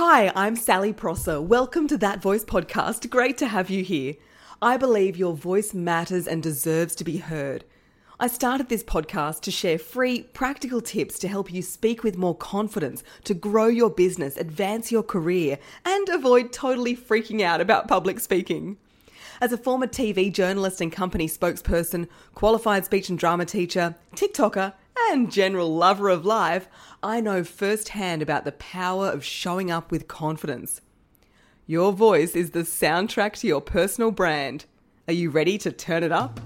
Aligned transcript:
Hi, 0.00 0.30
I'm 0.36 0.54
Sally 0.54 0.92
Prosser. 0.92 1.42
Welcome 1.42 1.88
to 1.88 1.98
That 1.98 2.22
Voice 2.22 2.44
podcast. 2.44 3.10
Great 3.10 3.36
to 3.38 3.48
have 3.48 3.68
you 3.68 3.82
here. 3.82 4.14
I 4.62 4.76
believe 4.76 5.16
your 5.16 5.34
voice 5.34 5.74
matters 5.74 6.28
and 6.28 6.40
deserves 6.40 6.94
to 6.94 7.04
be 7.04 7.16
heard. 7.16 7.64
I 8.20 8.28
started 8.28 8.68
this 8.68 8.84
podcast 8.84 9.40
to 9.40 9.50
share 9.50 9.76
free, 9.76 10.22
practical 10.22 10.80
tips 10.80 11.18
to 11.18 11.26
help 11.26 11.52
you 11.52 11.62
speak 11.62 12.04
with 12.04 12.16
more 12.16 12.36
confidence, 12.36 13.02
to 13.24 13.34
grow 13.34 13.66
your 13.66 13.90
business, 13.90 14.36
advance 14.36 14.92
your 14.92 15.02
career, 15.02 15.58
and 15.84 16.08
avoid 16.08 16.52
totally 16.52 16.96
freaking 16.96 17.42
out 17.42 17.60
about 17.60 17.88
public 17.88 18.20
speaking. 18.20 18.76
As 19.40 19.52
a 19.52 19.58
former 19.58 19.88
TV 19.88 20.32
journalist 20.32 20.80
and 20.80 20.92
company 20.92 21.26
spokesperson, 21.26 22.06
qualified 22.36 22.84
speech 22.84 23.08
and 23.08 23.18
drama 23.18 23.46
teacher, 23.46 23.96
TikToker, 24.14 24.74
and 25.10 25.32
general 25.32 25.74
lover 25.74 26.08
of 26.08 26.24
life, 26.24 26.68
I 27.02 27.20
know 27.20 27.44
firsthand 27.44 28.22
about 28.22 28.44
the 28.44 28.52
power 28.52 29.08
of 29.08 29.24
showing 29.24 29.70
up 29.70 29.90
with 29.90 30.08
confidence. 30.08 30.80
Your 31.66 31.92
voice 31.92 32.34
is 32.34 32.50
the 32.50 32.60
soundtrack 32.60 33.34
to 33.40 33.46
your 33.46 33.60
personal 33.60 34.10
brand. 34.10 34.64
Are 35.06 35.14
you 35.14 35.30
ready 35.30 35.58
to 35.58 35.72
turn 35.72 36.02
it 36.02 36.12
up? 36.12 36.40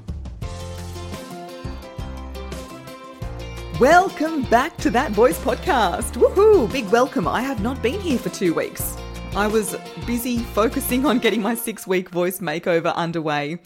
Welcome 3.80 4.42
back 4.44 4.76
to 4.78 4.90
That 4.90 5.12
Voice 5.12 5.38
podcast. 5.38 6.12
Woohoo! 6.12 6.70
Big 6.70 6.88
welcome. 6.90 7.26
I 7.26 7.42
have 7.42 7.60
not 7.60 7.82
been 7.82 8.00
here 8.00 8.18
for 8.18 8.28
two 8.28 8.54
weeks. 8.54 8.96
I 9.34 9.46
was 9.46 9.74
busy 10.06 10.38
focusing 10.38 11.06
on 11.06 11.18
getting 11.18 11.42
my 11.42 11.54
six 11.54 11.86
week 11.86 12.10
voice 12.10 12.38
makeover 12.38 12.94
underway. 12.94 13.58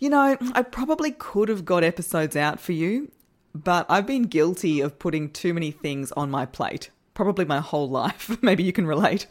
You 0.00 0.10
know, 0.10 0.36
I 0.54 0.62
probably 0.62 1.12
could 1.12 1.48
have 1.48 1.64
got 1.64 1.84
episodes 1.84 2.34
out 2.34 2.58
for 2.58 2.72
you, 2.72 3.12
but 3.54 3.86
I've 3.88 4.06
been 4.06 4.24
guilty 4.24 4.80
of 4.80 4.98
putting 4.98 5.30
too 5.30 5.54
many 5.54 5.70
things 5.70 6.12
on 6.12 6.30
my 6.30 6.46
plate. 6.46 6.90
Probably 7.14 7.44
my 7.44 7.60
whole 7.60 7.88
life. 8.02 8.42
Maybe 8.42 8.62
you 8.62 8.72
can 8.72 8.86
relate. 8.86 9.26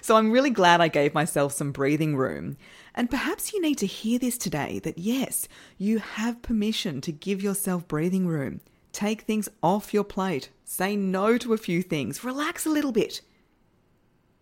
So 0.00 0.16
I'm 0.16 0.30
really 0.30 0.50
glad 0.50 0.80
I 0.80 0.88
gave 0.88 1.14
myself 1.14 1.52
some 1.52 1.72
breathing 1.72 2.16
room. 2.16 2.56
And 2.94 3.10
perhaps 3.10 3.52
you 3.52 3.60
need 3.60 3.78
to 3.78 3.86
hear 3.86 4.18
this 4.18 4.38
today 4.38 4.78
that 4.80 4.98
yes, 4.98 5.48
you 5.76 5.98
have 5.98 6.42
permission 6.42 7.00
to 7.02 7.12
give 7.12 7.42
yourself 7.42 7.86
breathing 7.86 8.26
room. 8.26 8.60
Take 8.92 9.22
things 9.22 9.48
off 9.62 9.92
your 9.92 10.04
plate. 10.04 10.48
Say 10.64 10.96
no 10.96 11.36
to 11.38 11.52
a 11.52 11.58
few 11.58 11.82
things. 11.82 12.24
Relax 12.24 12.64
a 12.64 12.70
little 12.70 12.92
bit 12.92 13.20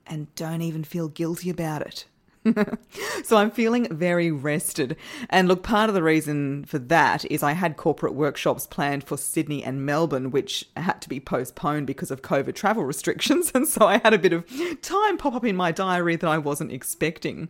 and 0.06 0.32
don't 0.34 0.62
even 0.62 0.84
feel 0.84 1.08
guilty 1.08 1.50
about 1.50 1.82
it. 1.82 2.06
so 3.24 3.36
I'm 3.36 3.50
feeling 3.50 3.88
very 3.94 4.30
rested. 4.30 4.96
And 5.30 5.48
look, 5.48 5.62
part 5.62 5.88
of 5.88 5.94
the 5.94 6.02
reason 6.02 6.64
for 6.64 6.78
that 6.78 7.24
is 7.30 7.42
I 7.42 7.52
had 7.52 7.76
corporate 7.76 8.14
workshops 8.14 8.66
planned 8.66 9.04
for 9.04 9.16
Sydney 9.16 9.62
and 9.64 9.86
Melbourne, 9.86 10.30
which 10.30 10.68
had 10.76 11.00
to 11.02 11.08
be 11.08 11.20
postponed 11.20 11.86
because 11.86 12.10
of 12.10 12.22
COVID 12.22 12.54
travel 12.54 12.84
restrictions. 12.94 13.52
And 13.54 13.66
so 13.66 13.86
I 13.86 13.98
had 13.98 14.14
a 14.14 14.18
bit 14.18 14.32
of 14.32 14.44
time 14.82 15.16
pop 15.16 15.34
up 15.34 15.44
in 15.44 15.56
my 15.56 15.72
diary 15.72 16.16
that 16.16 16.28
I 16.28 16.38
wasn't 16.38 16.72
expecting. 16.72 17.48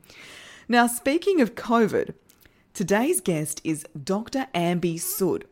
Now, 0.68 0.86
speaking 0.86 1.40
of 1.40 1.54
COVID, 1.54 2.14
today's 2.72 3.20
guest 3.20 3.60
is 3.64 3.86
Dr. 4.02 4.46
Ambi 4.54 4.94
Sood. 4.94 5.44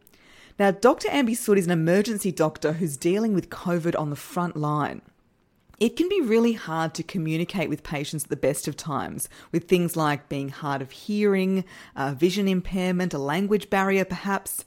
Now, 0.59 0.71
Dr. 0.71 1.09
Ambi 1.09 1.33
Sood 1.33 1.59
is 1.59 1.67
an 1.67 1.73
emergency 1.73 2.31
doctor 2.31 2.75
who's 2.75 2.97
dealing 2.97 3.35
with 3.35 3.51
COVID 3.51 3.99
on 3.99 4.11
the 4.11 4.17
front 4.17 4.57
line. 4.57 5.03
It 5.83 5.97
can 5.97 6.09
be 6.09 6.21
really 6.21 6.53
hard 6.53 6.95
to 6.95 7.03
communicate 7.03 7.69
with 7.69 7.83
patients 7.83 8.23
at 8.23 8.31
the 8.31 8.37
best 8.37 8.69
of 8.69 8.77
times, 8.77 9.29
with 9.51 9.67
things 9.67 9.97
like 9.97 10.29
being 10.29 10.49
hard 10.49 10.81
of 10.81 10.93
hearing, 10.93 11.65
vision 11.97 12.47
impairment, 12.47 13.13
a 13.13 13.19
language 13.19 13.69
barrier 13.69 14.05
perhaps. 14.05 14.65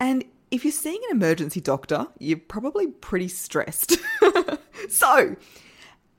And 0.00 0.24
if 0.50 0.64
you're 0.64 0.72
seeing 0.72 1.00
an 1.04 1.16
emergency 1.16 1.60
doctor, 1.60 2.08
you're 2.18 2.36
probably 2.36 2.88
pretty 2.88 3.28
stressed. 3.28 3.98
so, 4.88 5.36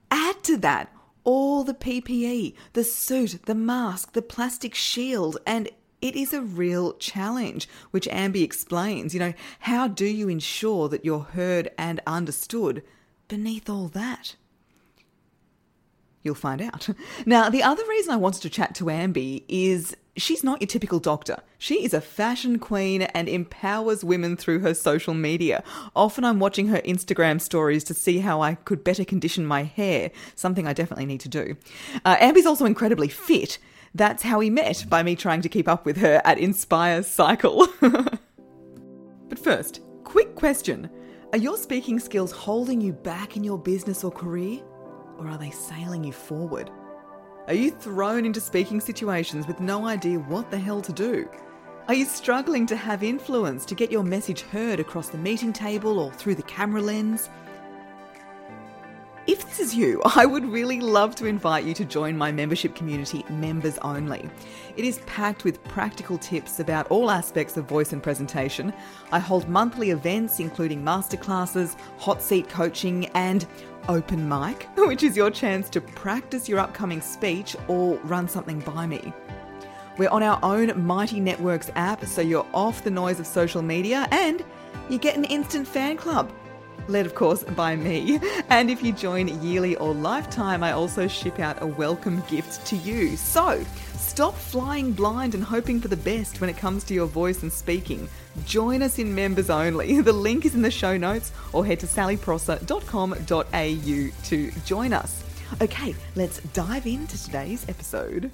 add 0.09 0.43
to 0.43 0.55
that 0.59 0.95
all 1.25 1.65
the 1.65 1.73
PPE, 1.73 2.53
the 2.71 2.85
suit, 2.85 3.37
the 3.47 3.53
mask, 3.53 4.13
the 4.13 4.21
plastic 4.21 4.73
shield, 4.73 5.39
and 5.45 5.67
it 6.01 6.15
is 6.15 6.31
a 6.31 6.41
real 6.41 6.93
challenge, 6.93 7.67
which 7.91 8.07
Ambi 8.07 8.43
explains. 8.43 9.13
You 9.13 9.19
know, 9.19 9.33
how 9.59 9.89
do 9.89 10.05
you 10.05 10.29
ensure 10.29 10.87
that 10.87 11.03
you're 11.03 11.19
heard 11.19 11.69
and 11.77 11.99
understood 12.07 12.81
beneath 13.31 13.69
all 13.69 13.87
that? 13.87 14.35
You'll 16.21 16.35
find 16.35 16.61
out. 16.61 16.89
Now, 17.25 17.49
the 17.49 17.63
other 17.63 17.83
reason 17.87 18.13
I 18.13 18.17
wanted 18.17 18.41
to 18.41 18.49
chat 18.49 18.75
to 18.75 18.85
Ambi 18.85 19.43
is 19.47 19.95
she's 20.17 20.43
not 20.43 20.59
your 20.59 20.67
typical 20.67 20.99
doctor. 20.99 21.37
She 21.57 21.85
is 21.85 21.93
a 21.93 22.01
fashion 22.01 22.59
queen 22.59 23.03
and 23.03 23.29
empowers 23.29 24.03
women 24.03 24.35
through 24.35 24.59
her 24.59 24.73
social 24.73 25.13
media. 25.13 25.63
Often 25.95 26.25
I'm 26.25 26.39
watching 26.39 26.67
her 26.67 26.81
Instagram 26.81 27.39
stories 27.39 27.85
to 27.85 27.93
see 27.93 28.19
how 28.19 28.41
I 28.41 28.55
could 28.55 28.83
better 28.83 29.05
condition 29.05 29.45
my 29.45 29.63
hair, 29.63 30.11
something 30.35 30.67
I 30.67 30.73
definitely 30.73 31.05
need 31.05 31.21
to 31.21 31.29
do. 31.29 31.55
Uh, 32.03 32.17
Ambi's 32.17 32.45
also 32.45 32.65
incredibly 32.65 33.07
fit. 33.07 33.59
That's 33.95 34.23
how 34.23 34.39
we 34.39 34.49
met, 34.49 34.85
by 34.89 35.03
me 35.03 35.15
trying 35.15 35.41
to 35.43 35.49
keep 35.49 35.69
up 35.69 35.85
with 35.85 35.97
her 35.97 36.21
at 36.25 36.37
Inspire 36.37 37.01
Cycle. 37.03 37.67
but 37.79 39.39
first, 39.39 39.79
quick 40.03 40.35
question. 40.35 40.89
Are 41.33 41.37
your 41.37 41.55
speaking 41.55 41.97
skills 41.97 42.33
holding 42.33 42.81
you 42.81 42.91
back 42.91 43.37
in 43.37 43.43
your 43.45 43.57
business 43.57 44.03
or 44.03 44.11
career? 44.11 44.59
Or 45.17 45.29
are 45.29 45.37
they 45.37 45.49
sailing 45.49 46.03
you 46.03 46.11
forward? 46.11 46.69
Are 47.47 47.53
you 47.53 47.71
thrown 47.71 48.25
into 48.25 48.41
speaking 48.41 48.81
situations 48.81 49.47
with 49.47 49.61
no 49.61 49.87
idea 49.87 50.19
what 50.19 50.51
the 50.51 50.59
hell 50.59 50.81
to 50.81 50.91
do? 50.91 51.29
Are 51.87 51.93
you 51.93 52.03
struggling 52.03 52.65
to 52.65 52.75
have 52.75 53.01
influence 53.01 53.63
to 53.67 53.75
get 53.75 53.93
your 53.93 54.03
message 54.03 54.41
heard 54.41 54.81
across 54.81 55.07
the 55.07 55.17
meeting 55.17 55.53
table 55.53 55.99
or 55.99 56.11
through 56.11 56.35
the 56.35 56.43
camera 56.43 56.81
lens? 56.81 57.29
Is 59.59 59.75
you, 59.75 60.01
I 60.15 60.25
would 60.25 60.45
really 60.45 60.79
love 60.79 61.15
to 61.15 61.25
invite 61.25 61.65
you 61.65 61.73
to 61.75 61.85
join 61.85 62.17
my 62.17 62.31
membership 62.31 62.73
community, 62.73 63.25
Members 63.29 63.77
Only. 63.79 64.29
It 64.77 64.85
is 64.85 64.99
packed 65.05 65.43
with 65.43 65.63
practical 65.65 66.17
tips 66.17 66.59
about 66.59 66.87
all 66.89 67.11
aspects 67.11 67.57
of 67.57 67.65
voice 67.65 67.93
and 67.93 68.01
presentation. 68.01 68.73
I 69.11 69.19
hold 69.19 69.49
monthly 69.49 69.91
events, 69.91 70.39
including 70.39 70.83
masterclasses, 70.83 71.75
hot 71.97 72.21
seat 72.21 72.49
coaching, 72.49 73.07
and 73.07 73.45
open 73.87 74.27
mic, 74.27 74.67
which 74.77 75.03
is 75.03 75.17
your 75.17 75.29
chance 75.29 75.69
to 75.71 75.81
practice 75.81 76.47
your 76.47 76.59
upcoming 76.59 77.01
speech 77.01 77.55
or 77.67 77.97
run 77.97 78.27
something 78.27 78.59
by 78.61 78.87
me. 78.87 79.13
We're 79.97 80.09
on 80.09 80.23
our 80.23 80.39
own 80.41 80.85
Mighty 80.85 81.19
Networks 81.19 81.69
app, 81.75 82.05
so 82.05 82.21
you're 82.21 82.47
off 82.53 82.83
the 82.83 82.91
noise 82.91 83.19
of 83.19 83.27
social 83.27 83.61
media 83.61 84.07
and 84.11 84.43
you 84.89 84.97
get 84.97 85.17
an 85.17 85.25
instant 85.25 85.67
fan 85.67 85.97
club 85.97 86.31
led 86.87 87.05
of 87.05 87.15
course 87.15 87.43
by 87.43 87.75
me. 87.75 88.19
And 88.49 88.69
if 88.69 88.83
you 88.83 88.91
join 88.91 89.41
yearly 89.41 89.77
or 89.77 89.93
lifetime, 89.93 90.63
I 90.63 90.73
also 90.73 91.07
ship 91.07 91.39
out 91.39 91.61
a 91.61 91.65
welcome 91.65 92.21
gift 92.29 92.65
to 92.67 92.75
you. 92.75 93.15
So 93.15 93.63
stop 93.95 94.35
flying 94.35 94.91
blind 94.91 95.35
and 95.35 95.43
hoping 95.43 95.79
for 95.79 95.87
the 95.87 95.95
best 95.95 96.41
when 96.41 96.49
it 96.49 96.57
comes 96.57 96.83
to 96.85 96.93
your 96.93 97.07
voice 97.07 97.43
and 97.43 97.51
speaking. 97.51 98.09
Join 98.45 98.81
us 98.81 98.99
in 98.99 99.15
members 99.15 99.49
only. 99.49 100.01
The 100.11 100.13
link 100.13 100.45
is 100.45 100.55
in 100.55 100.61
the 100.61 100.71
show 100.71 100.97
notes 100.97 101.31
or 101.53 101.65
head 101.65 101.79
to 101.79 101.87
sallyprosser.com.au 101.87 104.29
to 104.29 104.51
join 104.65 104.93
us. 104.93 105.23
Okay, 105.61 105.95
let's 106.15 106.39
dive 106.53 106.85
into 106.85 107.23
today's 107.23 107.67
episode. 107.69 108.31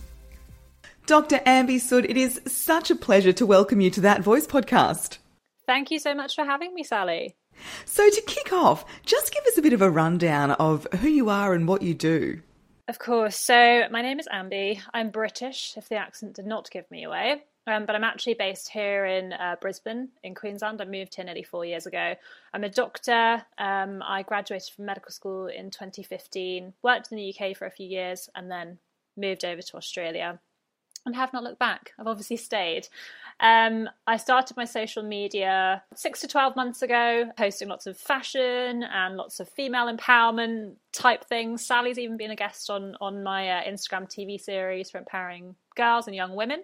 Dr. 1.05 1.37
Ambi 1.45 1.77
Sood, 1.77 2.09
it 2.09 2.17
is 2.17 2.41
such 2.47 2.91
a 2.91 2.95
pleasure 2.95 3.33
to 3.33 3.45
welcome 3.45 3.79
you 3.79 3.89
to 3.91 4.01
That 4.01 4.21
Voice 4.21 4.45
podcast. 4.45 5.19
Thank 5.65 5.91
you 5.91 5.99
so 5.99 6.13
much 6.13 6.35
for 6.35 6.43
having 6.43 6.73
me, 6.73 6.83
Sally. 6.83 7.35
So, 7.85 8.09
to 8.09 8.21
kick 8.21 8.53
off, 8.53 8.85
just 9.05 9.33
give 9.33 9.43
us 9.45 9.57
a 9.57 9.61
bit 9.61 9.73
of 9.73 9.81
a 9.81 9.89
rundown 9.89 10.51
of 10.51 10.87
who 10.99 11.07
you 11.07 11.29
are 11.29 11.53
and 11.53 11.67
what 11.67 11.81
you 11.81 11.93
do. 11.93 12.41
Of 12.87 12.99
course. 12.99 13.37
So, 13.37 13.83
my 13.91 14.01
name 14.01 14.19
is 14.19 14.27
Ambi. 14.33 14.79
I'm 14.93 15.09
British, 15.09 15.73
if 15.77 15.89
the 15.89 15.95
accent 15.95 16.35
did 16.35 16.45
not 16.45 16.69
give 16.71 16.89
me 16.89 17.03
away. 17.03 17.43
Um, 17.67 17.85
but 17.85 17.95
I'm 17.95 18.05
actually 18.05 18.35
based 18.35 18.69
here 18.69 19.05
in 19.05 19.33
uh, 19.33 19.57
Brisbane, 19.59 20.07
in 20.23 20.33
Queensland. 20.35 20.81
I 20.81 20.85
moved 20.85 21.15
here 21.15 21.25
nearly 21.25 21.43
four 21.43 21.65
years 21.65 21.85
ago. 21.85 22.15
I'm 22.53 22.63
a 22.63 22.69
doctor. 22.69 23.43
Um, 23.57 24.01
I 24.01 24.23
graduated 24.23 24.73
from 24.73 24.85
medical 24.85 25.11
school 25.11 25.47
in 25.47 25.69
2015, 25.69 26.73
worked 26.81 27.11
in 27.11 27.17
the 27.17 27.35
UK 27.35 27.57
for 27.57 27.65
a 27.65 27.71
few 27.71 27.87
years, 27.87 28.29
and 28.35 28.49
then 28.49 28.77
moved 29.17 29.43
over 29.43 29.61
to 29.61 29.77
Australia 29.77 30.39
and 31.07 31.15
have 31.15 31.33
not 31.33 31.43
looked 31.43 31.57
back. 31.57 31.93
I've 31.97 32.05
obviously 32.05 32.37
stayed. 32.37 32.87
Um, 33.39 33.89
I 34.05 34.17
started 34.17 34.57
my 34.57 34.65
social 34.65 35.03
media 35.03 35.83
six 35.95 36.21
to 36.21 36.27
12 36.27 36.55
months 36.55 36.81
ago, 36.81 37.31
posting 37.37 37.69
lots 37.69 37.87
of 37.87 37.97
fashion 37.97 38.83
and 38.83 39.15
lots 39.15 39.39
of 39.39 39.49
female 39.49 39.93
empowerment 39.93 40.73
type 40.91 41.23
things. 41.25 41.65
Sally's 41.65 41.97
even 41.97 42.17
been 42.17 42.31
a 42.31 42.35
guest 42.35 42.69
on, 42.69 42.95
on 42.99 43.23
my 43.23 43.49
uh, 43.49 43.63
Instagram 43.63 44.05
TV 44.05 44.39
series 44.39 44.91
for 44.91 44.97
empowering 44.97 45.55
girls 45.75 46.07
and 46.07 46.15
young 46.15 46.35
women. 46.35 46.63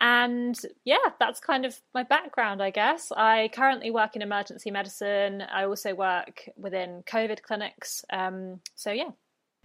And 0.00 0.58
yeah, 0.84 0.96
that's 1.20 1.38
kind 1.38 1.64
of 1.64 1.80
my 1.94 2.02
background, 2.02 2.60
I 2.60 2.70
guess. 2.70 3.12
I 3.16 3.48
currently 3.52 3.92
work 3.92 4.16
in 4.16 4.22
emergency 4.22 4.72
medicine. 4.72 5.42
I 5.42 5.64
also 5.64 5.94
work 5.94 6.48
within 6.56 7.04
COVID 7.06 7.42
clinics. 7.42 8.04
Um, 8.12 8.60
so 8.74 8.90
yeah, 8.90 9.10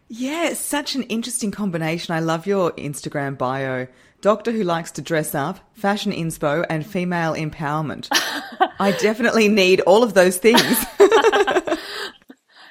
yeah, 0.10 0.54
such 0.54 0.96
an 0.96 1.04
interesting 1.04 1.52
combination. 1.52 2.16
I 2.16 2.20
love 2.20 2.48
your 2.48 2.72
Instagram 2.72 3.38
bio. 3.38 3.88
Doctor 4.22 4.52
who 4.52 4.64
likes 4.64 4.92
to 4.92 5.02
dress 5.02 5.34
up, 5.34 5.60
fashion 5.74 6.12
inspo, 6.12 6.66
and 6.70 6.86
female 6.86 7.36
empowerment. 7.36 8.08
I 8.80 8.92
definitely 9.00 9.48
need 9.48 9.82
all 9.82 10.04
of 10.04 10.14
those 10.14 10.38
things. 10.38 10.62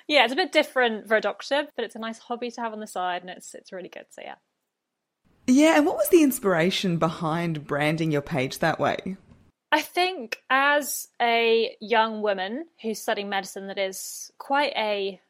yeah, 0.08 0.25
it's 0.25 0.32
a 0.32 0.37
bit 0.37 0.52
different 0.52 1.08
for 1.08 1.17
a 1.17 1.20
doctor, 1.20 1.69
but 1.75 1.85
it's 1.85 1.94
a 1.94 2.00
nice 2.00 2.19
hobby 2.19 2.50
to 2.50 2.61
have 2.61 2.73
on 2.73 2.81
the 2.81 2.87
side, 2.87 3.23
and 3.23 3.31
it's 3.31 3.55
it's 3.55 3.73
really 3.73 3.88
good. 3.88 4.06
So 4.11 4.23
yeah. 4.23 4.34
Yeah, 5.46 5.79
and 5.79 5.87
what 5.87 5.96
was 5.96 6.11
the 6.11 6.23
inspiration 6.23 6.99
behind 6.99 7.67
branding 7.67 8.11
your 8.11 8.20
page 8.20 8.58
that 8.58 8.79
way? 8.79 9.17
I 9.70 9.81
think 9.81 10.43
as 10.50 11.08
a 11.20 11.76
young 11.81 12.20
woman 12.20 12.67
who's 12.82 13.00
studying 13.00 13.29
medicine 13.29 13.69
that 13.69 13.79
is 13.79 14.31
quite 14.38 14.73
a 14.76 15.20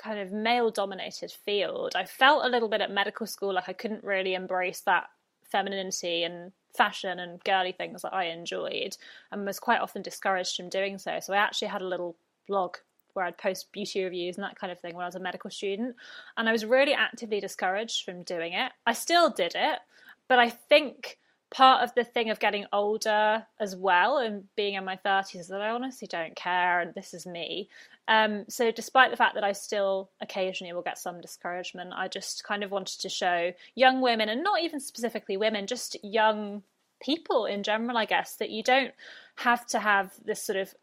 kind 0.00 0.18
of 0.18 0.32
male 0.32 0.70
dominated 0.70 1.30
field, 1.30 1.92
I 1.94 2.04
felt 2.04 2.44
a 2.44 2.48
little 2.48 2.68
bit 2.68 2.80
at 2.80 2.90
medical 2.90 3.26
school 3.26 3.54
like 3.54 3.68
I 3.68 3.72
couldn't 3.72 4.02
really 4.02 4.34
embrace 4.34 4.80
that 4.80 5.08
femininity 5.50 6.24
and 6.24 6.52
fashion 6.76 7.18
and 7.18 7.42
girly 7.44 7.72
things 7.72 8.02
that 8.02 8.14
I 8.14 8.24
enjoyed 8.24 8.96
and 9.30 9.44
was 9.44 9.58
quite 9.58 9.80
often 9.80 10.02
discouraged 10.02 10.56
from 10.56 10.68
doing 10.68 10.98
so. 10.98 11.18
So 11.20 11.32
I 11.32 11.38
actually 11.38 11.68
had 11.68 11.82
a 11.82 11.88
little 11.88 12.16
blog 12.48 12.76
where 13.12 13.24
I'd 13.26 13.38
post 13.38 13.72
beauty 13.72 14.04
reviews 14.04 14.36
and 14.36 14.44
that 14.44 14.58
kind 14.58 14.72
of 14.72 14.78
thing 14.78 14.94
when 14.94 15.02
I 15.02 15.08
was 15.08 15.16
a 15.16 15.20
medical 15.20 15.50
student. 15.50 15.96
And 16.36 16.48
I 16.48 16.52
was 16.52 16.64
really 16.64 16.94
actively 16.94 17.40
discouraged 17.40 18.04
from 18.04 18.22
doing 18.22 18.52
it. 18.52 18.72
I 18.86 18.92
still 18.92 19.30
did 19.30 19.52
it, 19.54 19.80
but 20.28 20.38
I 20.38 20.48
think 20.48 21.18
part 21.50 21.82
of 21.82 21.92
the 21.94 22.04
thing 22.04 22.30
of 22.30 22.38
getting 22.38 22.64
older 22.72 23.44
as 23.58 23.74
well 23.74 24.18
and 24.18 24.44
being 24.54 24.74
in 24.74 24.84
my 24.84 24.96
30s 25.04 25.40
is 25.40 25.48
that 25.48 25.60
I 25.60 25.70
honestly 25.70 26.06
don't 26.06 26.36
care 26.36 26.80
and 26.80 26.94
this 26.94 27.12
is 27.12 27.26
me. 27.26 27.68
Um, 28.10 28.44
so, 28.48 28.72
despite 28.72 29.12
the 29.12 29.16
fact 29.16 29.36
that 29.36 29.44
I 29.44 29.52
still 29.52 30.10
occasionally 30.20 30.72
will 30.72 30.82
get 30.82 30.98
some 30.98 31.20
discouragement, 31.20 31.92
I 31.94 32.08
just 32.08 32.42
kind 32.42 32.64
of 32.64 32.72
wanted 32.72 33.00
to 33.02 33.08
show 33.08 33.52
young 33.76 34.00
women, 34.00 34.28
and 34.28 34.42
not 34.42 34.60
even 34.62 34.80
specifically 34.80 35.36
women, 35.36 35.68
just 35.68 35.96
young 36.02 36.64
people 37.00 37.46
in 37.46 37.62
general, 37.62 37.96
I 37.96 38.06
guess, 38.06 38.34
that 38.36 38.50
you 38.50 38.64
don't 38.64 38.92
have 39.36 39.64
to 39.68 39.78
have 39.78 40.12
this 40.24 40.42
sort 40.42 40.58
of 40.58 40.74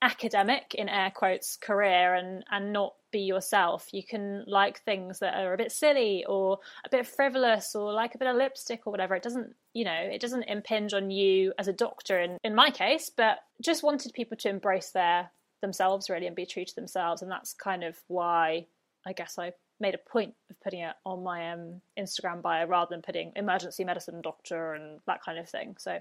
academic 0.00 0.76
in 0.76 0.88
air 0.88 1.10
quotes 1.12 1.56
career 1.56 2.14
and 2.14 2.44
and 2.48 2.72
not 2.72 2.94
be 3.10 3.22
yourself. 3.22 3.88
You 3.92 4.04
can 4.04 4.44
like 4.46 4.80
things 4.84 5.18
that 5.18 5.34
are 5.34 5.54
a 5.54 5.58
bit 5.58 5.72
silly 5.72 6.24
or 6.26 6.60
a 6.84 6.88
bit 6.88 7.08
frivolous 7.08 7.74
or 7.74 7.92
like 7.92 8.14
a 8.14 8.18
bit 8.18 8.28
of 8.28 8.36
lipstick 8.36 8.82
or 8.86 8.92
whatever. 8.92 9.16
It 9.16 9.24
doesn't 9.24 9.56
you 9.74 9.84
know 9.84 9.98
it 10.00 10.20
doesn't 10.20 10.44
impinge 10.44 10.94
on 10.94 11.10
you 11.10 11.52
as 11.58 11.66
a 11.66 11.72
doctor 11.72 12.20
in 12.20 12.38
in 12.44 12.54
my 12.54 12.70
case 12.70 13.10
but 13.14 13.38
just 13.60 13.82
wanted 13.82 14.12
people 14.12 14.36
to 14.36 14.48
embrace 14.48 14.90
their 14.90 15.30
themselves 15.60 16.10
really 16.10 16.26
and 16.26 16.36
be 16.36 16.46
true 16.46 16.64
to 16.64 16.74
themselves 16.74 17.22
and 17.22 17.30
that's 17.30 17.52
kind 17.52 17.84
of 17.84 17.96
why 18.08 18.66
i 19.06 19.12
guess 19.12 19.38
i 19.38 19.52
made 19.80 19.94
a 19.94 20.10
point 20.10 20.34
of 20.50 20.60
putting 20.60 20.80
it 20.80 20.94
on 21.04 21.22
my 21.22 21.52
um, 21.52 21.80
instagram 21.98 22.42
bio 22.42 22.66
rather 22.66 22.88
than 22.90 23.02
putting 23.02 23.32
emergency 23.36 23.84
medicine 23.84 24.20
doctor 24.20 24.74
and 24.74 25.00
that 25.06 25.22
kind 25.22 25.38
of 25.38 25.48
thing 25.48 25.76
so 25.78 26.00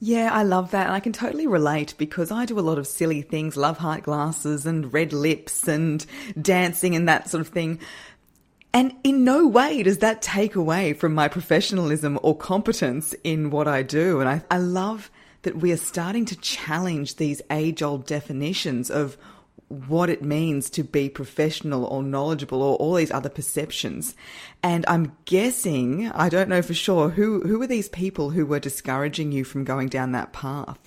yeah, 0.00 0.30
I 0.32 0.42
love 0.42 0.72
that. 0.72 0.86
And 0.86 0.94
I 0.94 1.00
can 1.00 1.12
totally 1.12 1.46
relate 1.46 1.94
because 1.96 2.30
I 2.30 2.44
do 2.44 2.58
a 2.58 2.60
lot 2.60 2.78
of 2.78 2.86
silly 2.86 3.22
things, 3.22 3.56
love 3.56 3.78
heart 3.78 4.02
glasses 4.02 4.66
and 4.66 4.92
red 4.92 5.12
lips 5.12 5.68
and 5.68 6.04
dancing 6.40 6.96
and 6.96 7.08
that 7.08 7.30
sort 7.30 7.40
of 7.40 7.48
thing. 7.48 7.78
And 8.72 8.92
in 9.04 9.24
no 9.24 9.46
way 9.46 9.82
does 9.84 9.98
that 9.98 10.20
take 10.20 10.56
away 10.56 10.94
from 10.94 11.14
my 11.14 11.28
professionalism 11.28 12.18
or 12.22 12.36
competence 12.36 13.14
in 13.22 13.50
what 13.50 13.68
I 13.68 13.82
do. 13.82 14.20
And 14.20 14.28
I, 14.28 14.42
I 14.50 14.58
love 14.58 15.10
that 15.44 15.56
we 15.56 15.72
are 15.72 15.76
starting 15.76 16.24
to 16.26 16.36
challenge 16.36 17.16
these 17.16 17.40
age 17.50 17.82
old 17.82 18.06
definitions 18.06 18.90
of 18.90 19.16
what 19.68 20.10
it 20.10 20.22
means 20.22 20.68
to 20.70 20.82
be 20.82 21.08
professional 21.08 21.84
or 21.84 22.02
knowledgeable 22.02 22.62
or 22.62 22.76
all 22.76 22.94
these 22.94 23.10
other 23.10 23.28
perceptions. 23.28 24.14
And 24.62 24.84
I'm 24.86 25.16
guessing, 25.24 26.10
I 26.10 26.28
don't 26.28 26.48
know 26.48 26.62
for 26.62 26.74
sure, 26.74 27.10
who 27.10 27.40
who 27.42 27.58
were 27.58 27.66
these 27.66 27.88
people 27.88 28.30
who 28.30 28.46
were 28.46 28.60
discouraging 28.60 29.32
you 29.32 29.44
from 29.44 29.64
going 29.64 29.88
down 29.88 30.12
that 30.12 30.32
path? 30.32 30.78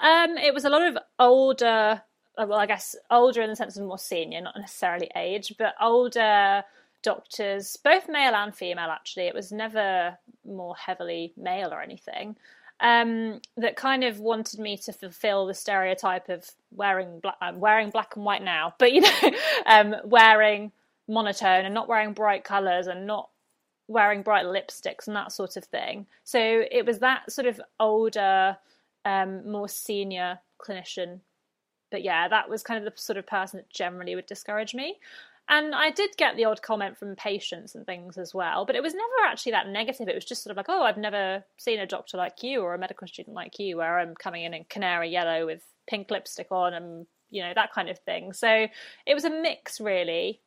Um, 0.00 0.38
it 0.38 0.54
was 0.54 0.64
a 0.64 0.70
lot 0.70 0.82
of 0.82 0.98
older, 1.18 2.02
uh, 2.38 2.46
well, 2.48 2.58
I 2.58 2.66
guess 2.66 2.96
older 3.10 3.42
in 3.42 3.50
the 3.50 3.56
sense 3.56 3.76
of 3.76 3.84
more 3.84 3.98
senior, 3.98 4.40
not 4.40 4.56
necessarily 4.58 5.10
age, 5.14 5.54
but 5.58 5.74
older 5.80 6.64
doctors, 7.02 7.76
both 7.76 8.08
male 8.08 8.34
and 8.34 8.54
female. 8.54 8.90
Actually, 8.90 9.26
it 9.26 9.34
was 9.34 9.52
never 9.52 10.18
more 10.44 10.74
heavily 10.76 11.32
male 11.36 11.72
or 11.72 11.82
anything 11.82 12.36
um, 12.80 13.40
that 13.56 13.76
kind 13.76 14.04
of 14.04 14.20
wanted 14.20 14.60
me 14.60 14.76
to 14.78 14.92
fulfill 14.92 15.46
the 15.46 15.54
stereotype 15.54 16.28
of 16.28 16.50
wearing 16.70 17.20
black, 17.20 17.36
I'm 17.40 17.60
wearing 17.60 17.90
black 17.90 18.16
and 18.16 18.24
white 18.24 18.42
now, 18.42 18.74
but 18.78 18.92
you 18.92 19.00
know, 19.00 19.30
um, 19.66 19.96
wearing 20.04 20.72
monotone 21.08 21.64
and 21.64 21.74
not 21.74 21.88
wearing 21.88 22.12
bright 22.12 22.44
colours 22.44 22.86
and 22.86 23.06
not 23.06 23.30
wearing 23.88 24.22
bright 24.22 24.44
lipsticks 24.44 25.06
and 25.06 25.16
that 25.16 25.32
sort 25.32 25.56
of 25.56 25.64
thing. 25.64 26.06
So 26.24 26.38
it 26.70 26.84
was 26.84 26.98
that 26.98 27.30
sort 27.32 27.46
of 27.46 27.60
older, 27.78 28.56
um, 29.04 29.50
more 29.50 29.68
senior 29.68 30.40
clinician. 30.58 31.20
But 31.90 32.02
yeah, 32.02 32.28
that 32.28 32.50
was 32.50 32.62
kind 32.62 32.84
of 32.84 32.92
the 32.92 33.00
sort 33.00 33.16
of 33.16 33.26
person 33.26 33.58
that 33.58 33.70
generally 33.70 34.16
would 34.16 34.26
discourage 34.26 34.74
me. 34.74 34.98
And 35.48 35.76
I 35.76 35.90
did 35.90 36.10
get 36.16 36.36
the 36.36 36.44
odd 36.44 36.60
comment 36.60 36.98
from 36.98 37.14
patients 37.14 37.76
and 37.76 37.86
things 37.86 38.18
as 38.18 38.34
well, 38.34 38.66
but 38.66 38.74
it 38.74 38.82
was 38.82 38.94
never 38.94 39.28
actually 39.28 39.52
that 39.52 39.68
negative. 39.68 40.08
It 40.08 40.14
was 40.14 40.24
just 40.24 40.42
sort 40.42 40.50
of 40.50 40.56
like, 40.56 40.68
oh, 40.68 40.82
I've 40.82 40.96
never 40.96 41.44
seen 41.56 41.78
a 41.78 41.86
doctor 41.86 42.16
like 42.16 42.42
you 42.42 42.62
or 42.62 42.74
a 42.74 42.78
medical 42.78 43.06
student 43.06 43.36
like 43.36 43.58
you, 43.60 43.76
where 43.76 44.00
I'm 44.00 44.14
coming 44.16 44.42
in 44.42 44.54
in 44.54 44.64
canary 44.64 45.10
yellow 45.10 45.46
with 45.46 45.62
pink 45.88 46.10
lipstick 46.10 46.48
on 46.50 46.74
and, 46.74 47.06
you 47.30 47.44
know, 47.44 47.52
that 47.54 47.72
kind 47.72 47.88
of 47.88 47.98
thing. 48.00 48.32
So 48.32 48.66
it 49.06 49.14
was 49.14 49.24
a 49.24 49.30
mix, 49.30 49.80
really. 49.80 50.40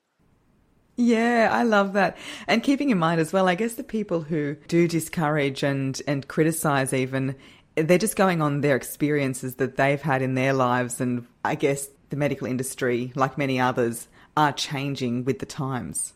Yeah, 0.97 1.47
I 1.49 1.63
love 1.63 1.93
that. 1.93 2.17
And 2.45 2.61
keeping 2.61 2.89
in 2.89 2.97
mind 2.97 3.21
as 3.21 3.31
well, 3.31 3.47
I 3.47 3.55
guess 3.55 3.75
the 3.75 3.85
people 3.85 4.23
who 4.23 4.55
do 4.67 4.85
discourage 4.85 5.63
and, 5.63 6.01
and 6.07 6.27
criticize 6.27 6.91
even, 6.91 7.37
they're 7.75 7.97
just 7.97 8.17
going 8.17 8.41
on 8.41 8.59
their 8.59 8.75
experiences 8.75 9.55
that 9.55 9.77
they've 9.77 10.01
had 10.01 10.21
in 10.21 10.35
their 10.35 10.51
lives. 10.51 10.99
And 10.99 11.25
I 11.45 11.55
guess 11.55 11.87
the 12.09 12.17
medical 12.17 12.47
industry, 12.47 13.13
like 13.15 13.37
many 13.37 13.61
others, 13.61 14.09
are 14.39 14.53
changing 14.53 15.25
with 15.25 15.39
the 15.39 15.45
times? 15.45 16.13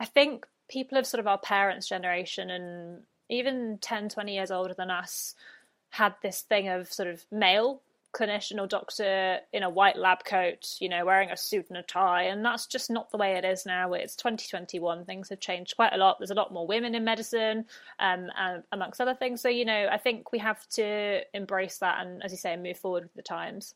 I 0.00 0.06
think 0.06 0.46
people 0.70 0.96
of 0.96 1.06
sort 1.06 1.20
of 1.20 1.26
our 1.26 1.36
parents' 1.36 1.86
generation 1.86 2.50
and 2.50 3.02
even 3.28 3.78
10, 3.82 4.08
20 4.08 4.34
years 4.34 4.50
older 4.50 4.72
than 4.72 4.90
us 4.90 5.34
had 5.90 6.14
this 6.22 6.40
thing 6.40 6.68
of 6.68 6.90
sort 6.90 7.08
of 7.08 7.24
male 7.30 7.82
clinician 8.14 8.58
or 8.58 8.66
doctor 8.66 9.40
in 9.52 9.62
a 9.62 9.68
white 9.68 9.98
lab 9.98 10.24
coat, 10.24 10.76
you 10.80 10.88
know, 10.88 11.04
wearing 11.04 11.30
a 11.30 11.36
suit 11.36 11.66
and 11.68 11.76
a 11.76 11.82
tie. 11.82 12.22
And 12.22 12.42
that's 12.42 12.66
just 12.66 12.90
not 12.90 13.10
the 13.10 13.18
way 13.18 13.32
it 13.32 13.44
is 13.44 13.66
now. 13.66 13.92
It's 13.92 14.16
2021. 14.16 15.04
Things 15.04 15.28
have 15.28 15.40
changed 15.40 15.76
quite 15.76 15.92
a 15.92 15.98
lot. 15.98 16.18
There's 16.18 16.30
a 16.30 16.34
lot 16.34 16.50
more 16.50 16.66
women 16.66 16.94
in 16.94 17.04
medicine, 17.04 17.66
um, 17.98 18.28
and 18.38 18.62
amongst 18.72 19.02
other 19.02 19.14
things. 19.14 19.42
So, 19.42 19.50
you 19.50 19.66
know, 19.66 19.88
I 19.92 19.98
think 19.98 20.32
we 20.32 20.38
have 20.38 20.66
to 20.70 21.20
embrace 21.34 21.78
that 21.78 22.00
and, 22.00 22.22
as 22.24 22.32
you 22.32 22.38
say, 22.38 22.56
move 22.56 22.78
forward 22.78 23.02
with 23.02 23.14
the 23.14 23.22
times. 23.22 23.74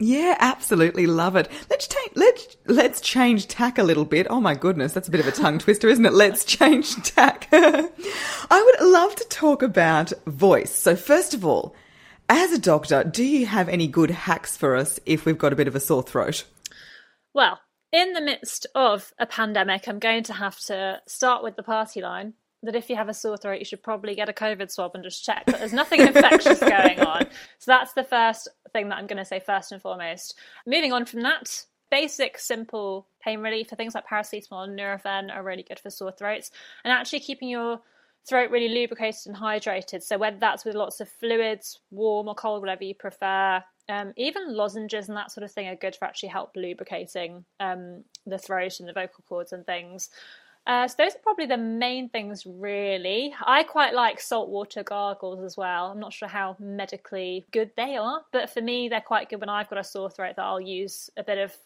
Yeah, 0.00 0.36
absolutely 0.38 1.06
love 1.06 1.34
it. 1.34 1.48
Let's 1.68 1.88
take 1.88 2.12
let's 2.14 2.56
let's 2.66 3.00
change 3.00 3.48
tack 3.48 3.78
a 3.78 3.82
little 3.82 4.04
bit. 4.04 4.28
Oh 4.30 4.40
my 4.40 4.54
goodness, 4.54 4.92
that's 4.92 5.08
a 5.08 5.10
bit 5.10 5.20
of 5.20 5.26
a 5.26 5.32
tongue 5.32 5.58
twister, 5.58 5.88
isn't 5.88 6.06
it? 6.06 6.12
Let's 6.12 6.44
change 6.44 6.94
tack. 7.02 7.48
I 7.52 7.82
would 8.50 8.88
love 8.88 9.16
to 9.16 9.24
talk 9.28 9.62
about 9.62 10.12
voice. 10.26 10.72
So 10.72 10.94
first 10.94 11.34
of 11.34 11.44
all, 11.44 11.74
as 12.28 12.52
a 12.52 12.58
doctor, 12.58 13.02
do 13.02 13.24
you 13.24 13.46
have 13.46 13.68
any 13.68 13.88
good 13.88 14.10
hacks 14.10 14.56
for 14.56 14.76
us 14.76 15.00
if 15.04 15.24
we've 15.24 15.38
got 15.38 15.52
a 15.52 15.56
bit 15.56 15.68
of 15.68 15.74
a 15.74 15.80
sore 15.80 16.02
throat? 16.02 16.44
Well, 17.34 17.58
in 17.90 18.12
the 18.12 18.20
midst 18.20 18.66
of 18.74 19.12
a 19.18 19.26
pandemic, 19.26 19.88
I'm 19.88 19.98
going 19.98 20.22
to 20.24 20.34
have 20.34 20.60
to 20.66 21.00
start 21.06 21.42
with 21.42 21.56
the 21.56 21.62
party 21.62 22.02
line 22.02 22.34
that 22.62 22.74
if 22.74 22.90
you 22.90 22.96
have 22.96 23.08
a 23.08 23.14
sore 23.14 23.36
throat, 23.36 23.58
you 23.58 23.64
should 23.64 23.82
probably 23.82 24.14
get 24.14 24.28
a 24.28 24.32
COVID 24.32 24.70
swab 24.70 24.92
and 24.94 25.04
just 25.04 25.24
check 25.24 25.46
that 25.46 25.58
there's 25.58 25.72
nothing 25.72 26.00
infectious 26.06 26.58
going 26.58 27.00
on. 27.00 27.26
So 27.58 27.70
that's 27.70 27.92
the 27.92 28.04
first 28.04 28.48
thing 28.72 28.88
that 28.88 28.98
I'm 28.98 29.06
going 29.06 29.18
to 29.18 29.24
say 29.24 29.40
first 29.40 29.72
and 29.72 29.80
foremost. 29.80 30.36
Moving 30.66 30.92
on 30.92 31.06
from 31.06 31.22
that, 31.22 31.64
basic, 31.90 32.38
simple 32.38 33.06
pain 33.22 33.40
relief 33.40 33.68
for 33.68 33.76
things 33.76 33.94
like 33.94 34.06
paracetamol 34.06 34.64
and 34.64 34.78
Nurofen 34.78 35.34
are 35.34 35.42
really 35.42 35.62
good 35.62 35.78
for 35.78 35.90
sore 35.90 36.12
throats. 36.12 36.50
And 36.84 36.92
actually 36.92 37.20
keeping 37.20 37.48
your 37.48 37.80
throat 38.28 38.50
really 38.50 38.68
lubricated 38.68 39.26
and 39.26 39.36
hydrated. 39.36 40.02
So 40.02 40.18
whether 40.18 40.38
that's 40.38 40.64
with 40.64 40.74
lots 40.74 41.00
of 41.00 41.08
fluids, 41.08 41.80
warm 41.90 42.28
or 42.28 42.34
cold, 42.34 42.60
whatever 42.60 42.84
you 42.84 42.94
prefer. 42.94 43.62
Um, 43.90 44.12
even 44.16 44.54
lozenges 44.54 45.08
and 45.08 45.16
that 45.16 45.30
sort 45.30 45.44
of 45.44 45.52
thing 45.52 45.66
are 45.66 45.76
good 45.76 45.96
for 45.96 46.04
actually 46.04 46.28
help 46.28 46.50
lubricating 46.56 47.46
um, 47.58 48.04
the 48.26 48.36
throat 48.36 48.80
and 48.80 48.88
the 48.88 48.92
vocal 48.92 49.24
cords 49.26 49.52
and 49.52 49.64
things. 49.64 50.10
Uh, 50.68 50.86
so 50.86 50.96
those 50.98 51.14
are 51.14 51.20
probably 51.22 51.46
the 51.46 51.56
main 51.56 52.10
things, 52.10 52.44
really. 52.46 53.34
I 53.44 53.62
quite 53.62 53.94
like 53.94 54.20
saltwater 54.20 54.82
gargles 54.82 55.42
as 55.42 55.56
well. 55.56 55.86
I'm 55.86 55.98
not 55.98 56.12
sure 56.12 56.28
how 56.28 56.56
medically 56.60 57.46
good 57.52 57.70
they 57.74 57.96
are, 57.96 58.20
but 58.32 58.50
for 58.50 58.60
me, 58.60 58.90
they're 58.90 59.00
quite 59.00 59.30
good 59.30 59.40
when 59.40 59.48
I've 59.48 59.70
got 59.70 59.78
a 59.78 59.84
sore 59.84 60.10
throat. 60.10 60.36
That 60.36 60.44
I'll 60.44 60.60
use 60.60 61.08
a 61.16 61.24
bit 61.24 61.38
of 61.38 61.56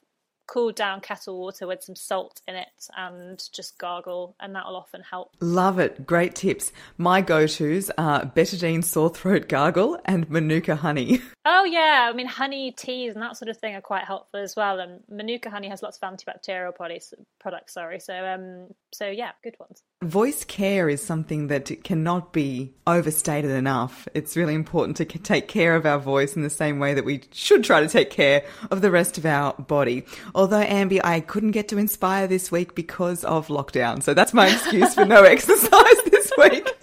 cooled 0.47 0.77
down 0.77 1.01
kettle 1.01 1.39
water 1.39 1.67
with 1.67 1.83
some 1.83 1.97
salt 1.97 2.41
in 2.47 2.55
it 2.55 2.89
and 2.97 3.43
just 3.53 3.79
gargle, 3.79 4.37
and 4.41 4.55
that 4.55 4.67
will 4.67 4.77
often 4.77 5.03
help. 5.03 5.37
Love 5.41 5.79
it. 5.79 6.07
Great 6.07 6.35
tips. 6.35 6.73
My 6.99 7.21
go 7.21 7.47
tos 7.47 7.91
are 7.97 8.25
betadine 8.25 8.85
sore 8.85 9.11
throat 9.11 9.49
gargle 9.49 9.99
and 10.05 10.29
manuka 10.31 10.77
honey. 10.77 11.21
Oh, 11.45 11.65
yeah. 11.65 12.09
I 12.09 12.15
mean, 12.15 12.29
honey 12.29 12.71
teas 12.71 13.15
and 13.15 13.23
that 13.23 13.37
sort 13.37 13.49
of 13.49 13.57
thing 13.57 13.75
are 13.75 13.81
quite 13.81 14.05
helpful 14.05 14.39
as 14.39 14.55
well. 14.55 14.79
And 14.79 15.01
manuka 15.11 15.51
honey 15.51 15.69
has 15.71 15.83
lots 15.83 15.99
of 16.01 16.09
antibacterial 16.09 16.73
products, 16.73 17.13
products 17.41 17.75
sorry. 17.75 17.99
So, 17.99 18.15
um, 18.15 18.69
so 18.93 19.09
yeah, 19.09 19.33
good 19.43 19.57
ones. 19.59 19.83
voice 20.05 20.45
care 20.45 20.89
is 20.89 21.03
something 21.03 21.49
that 21.49 21.83
cannot 21.83 22.33
be 22.33 22.75
overstated 22.87 23.51
enough. 23.51 24.07
It's 24.15 24.37
really 24.37 24.55
important 24.55 24.97
to 24.99 25.05
take 25.05 25.49
care 25.49 25.75
of 25.75 25.85
our 25.85 25.99
voice 25.99 26.37
in 26.37 26.43
the 26.43 26.51
same 26.51 26.79
way 26.79 26.95
that 26.95 27.05
we 27.05 27.23
should 27.33 27.65
try 27.65 27.81
to 27.81 27.89
take 27.89 28.11
care 28.11 28.45
of 28.71 28.81
the 28.81 28.93
rest 28.93 29.19
of 29.19 29.27
our 29.27 29.55
body. 29.55 30.05
Although, 30.35 30.65
Ambi, 30.65 31.01
I 31.05 31.21
couldn't 31.21 31.51
get 31.51 31.69
to 31.69 31.79
inspire 31.79 32.27
this 32.27 32.51
week 32.51 32.75
because 32.75 33.23
of 33.25 33.49
lockdown. 33.49 34.03
So 34.03 34.15
that's 34.15 34.33
my 34.33 34.49
excuse 34.49 34.95
for 34.95 35.05
no 35.05 35.23
exercise 35.25 36.03
this 36.11 36.33
week. 36.39 36.69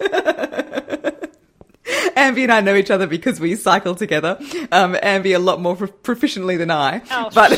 Ambi 2.16 2.42
and 2.44 2.52
I 2.52 2.60
know 2.60 2.74
each 2.74 2.90
other 2.90 3.06
because 3.06 3.40
we 3.40 3.56
cycle 3.56 3.94
together. 3.94 4.36
Um, 4.70 4.94
Ambi 4.94 5.34
a 5.34 5.38
lot 5.38 5.60
more 5.60 5.76
proficiently 5.76 6.56
than 6.58 6.70
I. 6.70 7.02
Oh, 7.10 7.30
but 7.34 7.52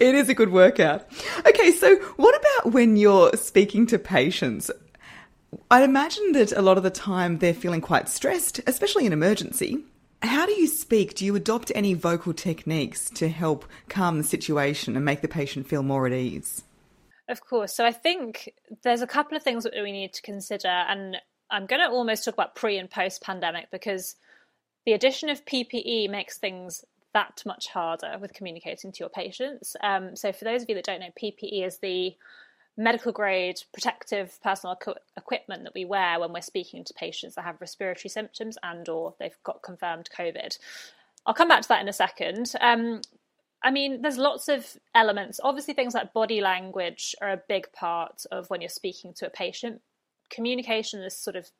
it 0.00 0.14
is 0.14 0.28
a 0.28 0.34
good 0.34 0.50
workout. 0.50 1.06
Okay, 1.46 1.72
so 1.72 1.96
what 2.16 2.34
about 2.34 2.72
when 2.72 2.96
you're 2.96 3.36
speaking 3.36 3.86
to 3.88 3.98
patients? 3.98 4.70
I 5.70 5.82
imagine 5.82 6.32
that 6.32 6.52
a 6.52 6.62
lot 6.62 6.78
of 6.78 6.82
the 6.82 6.90
time 6.90 7.38
they're 7.38 7.52
feeling 7.52 7.82
quite 7.82 8.08
stressed, 8.08 8.60
especially 8.66 9.04
in 9.04 9.12
emergency. 9.12 9.84
How 10.22 10.46
do 10.46 10.52
you 10.52 10.68
speak? 10.68 11.14
Do 11.14 11.24
you 11.24 11.34
adopt 11.34 11.72
any 11.74 11.94
vocal 11.94 12.32
techniques 12.32 13.10
to 13.10 13.28
help 13.28 13.64
calm 13.88 14.18
the 14.18 14.24
situation 14.24 14.94
and 14.94 15.04
make 15.04 15.20
the 15.20 15.28
patient 15.28 15.66
feel 15.66 15.82
more 15.82 16.06
at 16.06 16.12
ease? 16.12 16.62
Of 17.28 17.40
course. 17.40 17.74
So 17.74 17.84
I 17.84 17.92
think 17.92 18.52
there's 18.82 19.02
a 19.02 19.06
couple 19.06 19.36
of 19.36 19.42
things 19.42 19.64
that 19.64 19.72
we 19.74 19.90
need 19.90 20.12
to 20.12 20.22
consider, 20.22 20.68
and 20.68 21.16
I'm 21.50 21.66
going 21.66 21.82
to 21.82 21.88
almost 21.88 22.24
talk 22.24 22.34
about 22.34 22.54
pre 22.54 22.78
and 22.78 22.90
post 22.90 23.22
pandemic 23.22 23.70
because 23.70 24.16
the 24.86 24.92
addition 24.92 25.28
of 25.28 25.44
PPE 25.44 26.08
makes 26.10 26.38
things 26.38 26.84
that 27.14 27.42
much 27.44 27.68
harder 27.68 28.16
with 28.20 28.32
communicating 28.32 28.92
to 28.92 29.00
your 29.00 29.08
patients. 29.08 29.76
Um, 29.82 30.16
so, 30.16 30.32
for 30.32 30.44
those 30.44 30.62
of 30.62 30.68
you 30.68 30.74
that 30.76 30.84
don't 30.84 31.00
know, 31.00 31.10
PPE 31.20 31.66
is 31.66 31.78
the 31.78 32.16
medical 32.76 33.12
grade 33.12 33.62
protective 33.72 34.38
personal 34.42 34.78
equipment 35.16 35.64
that 35.64 35.74
we 35.74 35.84
wear 35.84 36.18
when 36.18 36.32
we're 36.32 36.40
speaking 36.40 36.84
to 36.84 36.94
patients 36.94 37.34
that 37.34 37.44
have 37.44 37.60
respiratory 37.60 38.08
symptoms 38.08 38.56
and 38.62 38.88
or 38.88 39.14
they've 39.18 39.36
got 39.44 39.62
confirmed 39.62 40.08
covid. 40.16 40.58
I'll 41.26 41.34
come 41.34 41.48
back 41.48 41.62
to 41.62 41.68
that 41.68 41.82
in 41.82 41.88
a 41.88 41.92
second. 41.92 42.52
Um, 42.60 43.00
i 43.64 43.70
mean 43.70 44.02
there's 44.02 44.18
lots 44.18 44.48
of 44.48 44.66
elements. 44.94 45.38
Obviously 45.42 45.74
things 45.74 45.94
like 45.94 46.12
body 46.12 46.40
language 46.40 47.14
are 47.20 47.30
a 47.30 47.42
big 47.48 47.70
part 47.72 48.24
of 48.32 48.48
when 48.48 48.60
you're 48.60 48.68
speaking 48.68 49.12
to 49.14 49.26
a 49.26 49.30
patient. 49.30 49.80
Communication 50.30 51.02
is 51.02 51.16
sort 51.16 51.36
of 51.36 51.50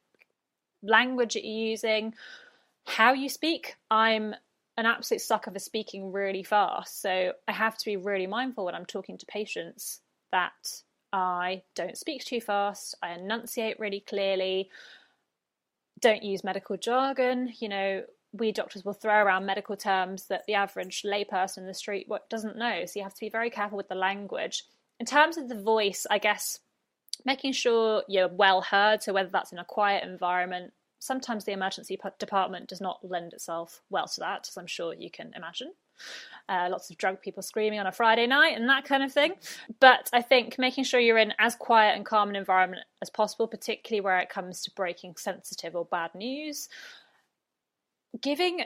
language 0.82 1.34
that 1.34 1.44
you're 1.44 1.68
using. 1.68 2.14
How 2.86 3.12
you 3.12 3.28
speak 3.28 3.76
i'm 3.90 4.34
an 4.76 4.86
absolute 4.86 5.20
sucker 5.20 5.50
for 5.50 5.58
speaking 5.58 6.12
really 6.12 6.42
fast. 6.42 7.00
So 7.02 7.32
I 7.46 7.52
have 7.52 7.76
to 7.76 7.84
be 7.84 7.96
really 7.96 8.26
mindful 8.26 8.64
when 8.64 8.74
I'm 8.74 8.86
talking 8.86 9.18
to 9.18 9.26
patients 9.26 10.00
that 10.30 10.82
I 11.12 11.62
don't 11.74 11.96
speak 11.96 12.24
too 12.24 12.40
fast, 12.40 12.94
I 13.02 13.10
enunciate 13.12 13.78
really 13.78 14.00
clearly, 14.00 14.70
don't 16.00 16.22
use 16.22 16.42
medical 16.42 16.76
jargon. 16.76 17.52
You 17.60 17.68
know, 17.68 18.02
we 18.32 18.50
doctors 18.50 18.84
will 18.84 18.92
throw 18.92 19.22
around 19.22 19.46
medical 19.46 19.76
terms 19.76 20.26
that 20.26 20.44
the 20.46 20.54
average 20.54 21.02
layperson 21.02 21.58
in 21.58 21.66
the 21.66 21.74
street 21.74 22.08
doesn't 22.30 22.56
know. 22.56 22.84
So 22.86 22.98
you 22.98 23.04
have 23.04 23.14
to 23.14 23.20
be 23.20 23.28
very 23.28 23.50
careful 23.50 23.76
with 23.76 23.88
the 23.88 23.94
language. 23.94 24.64
In 24.98 25.06
terms 25.06 25.36
of 25.36 25.48
the 25.48 25.60
voice, 25.60 26.06
I 26.10 26.18
guess 26.18 26.58
making 27.24 27.52
sure 27.52 28.02
you're 28.08 28.28
well 28.28 28.62
heard. 28.62 29.02
So 29.02 29.12
whether 29.12 29.28
that's 29.30 29.52
in 29.52 29.58
a 29.58 29.64
quiet 29.64 30.02
environment 30.02 30.72
sometimes 31.02 31.44
the 31.44 31.52
emergency 31.52 31.98
department 32.20 32.68
does 32.68 32.80
not 32.80 33.00
lend 33.02 33.32
itself 33.32 33.82
well 33.90 34.06
to 34.06 34.20
that, 34.20 34.46
as 34.48 34.56
I'm 34.56 34.68
sure 34.68 34.94
you 34.94 35.10
can 35.10 35.32
imagine. 35.34 35.72
Uh, 36.48 36.68
lots 36.70 36.90
of 36.90 36.98
drunk 36.98 37.20
people 37.20 37.42
screaming 37.42 37.78
on 37.78 37.86
a 37.86 37.92
Friday 37.92 38.26
night 38.26 38.56
and 38.56 38.68
that 38.68 38.84
kind 38.84 39.02
of 39.02 39.12
thing. 39.12 39.32
But 39.80 40.10
I 40.12 40.22
think 40.22 40.58
making 40.58 40.84
sure 40.84 41.00
you're 41.00 41.18
in 41.18 41.32
as 41.38 41.54
quiet 41.54 41.96
and 41.96 42.04
calm 42.04 42.28
an 42.28 42.36
environment 42.36 42.82
as 43.00 43.10
possible, 43.10 43.46
particularly 43.46 44.00
where 44.00 44.18
it 44.18 44.28
comes 44.28 44.62
to 44.62 44.70
breaking 44.72 45.14
sensitive 45.16 45.76
or 45.76 45.84
bad 45.84 46.14
news. 46.14 46.68
Giving 48.20 48.64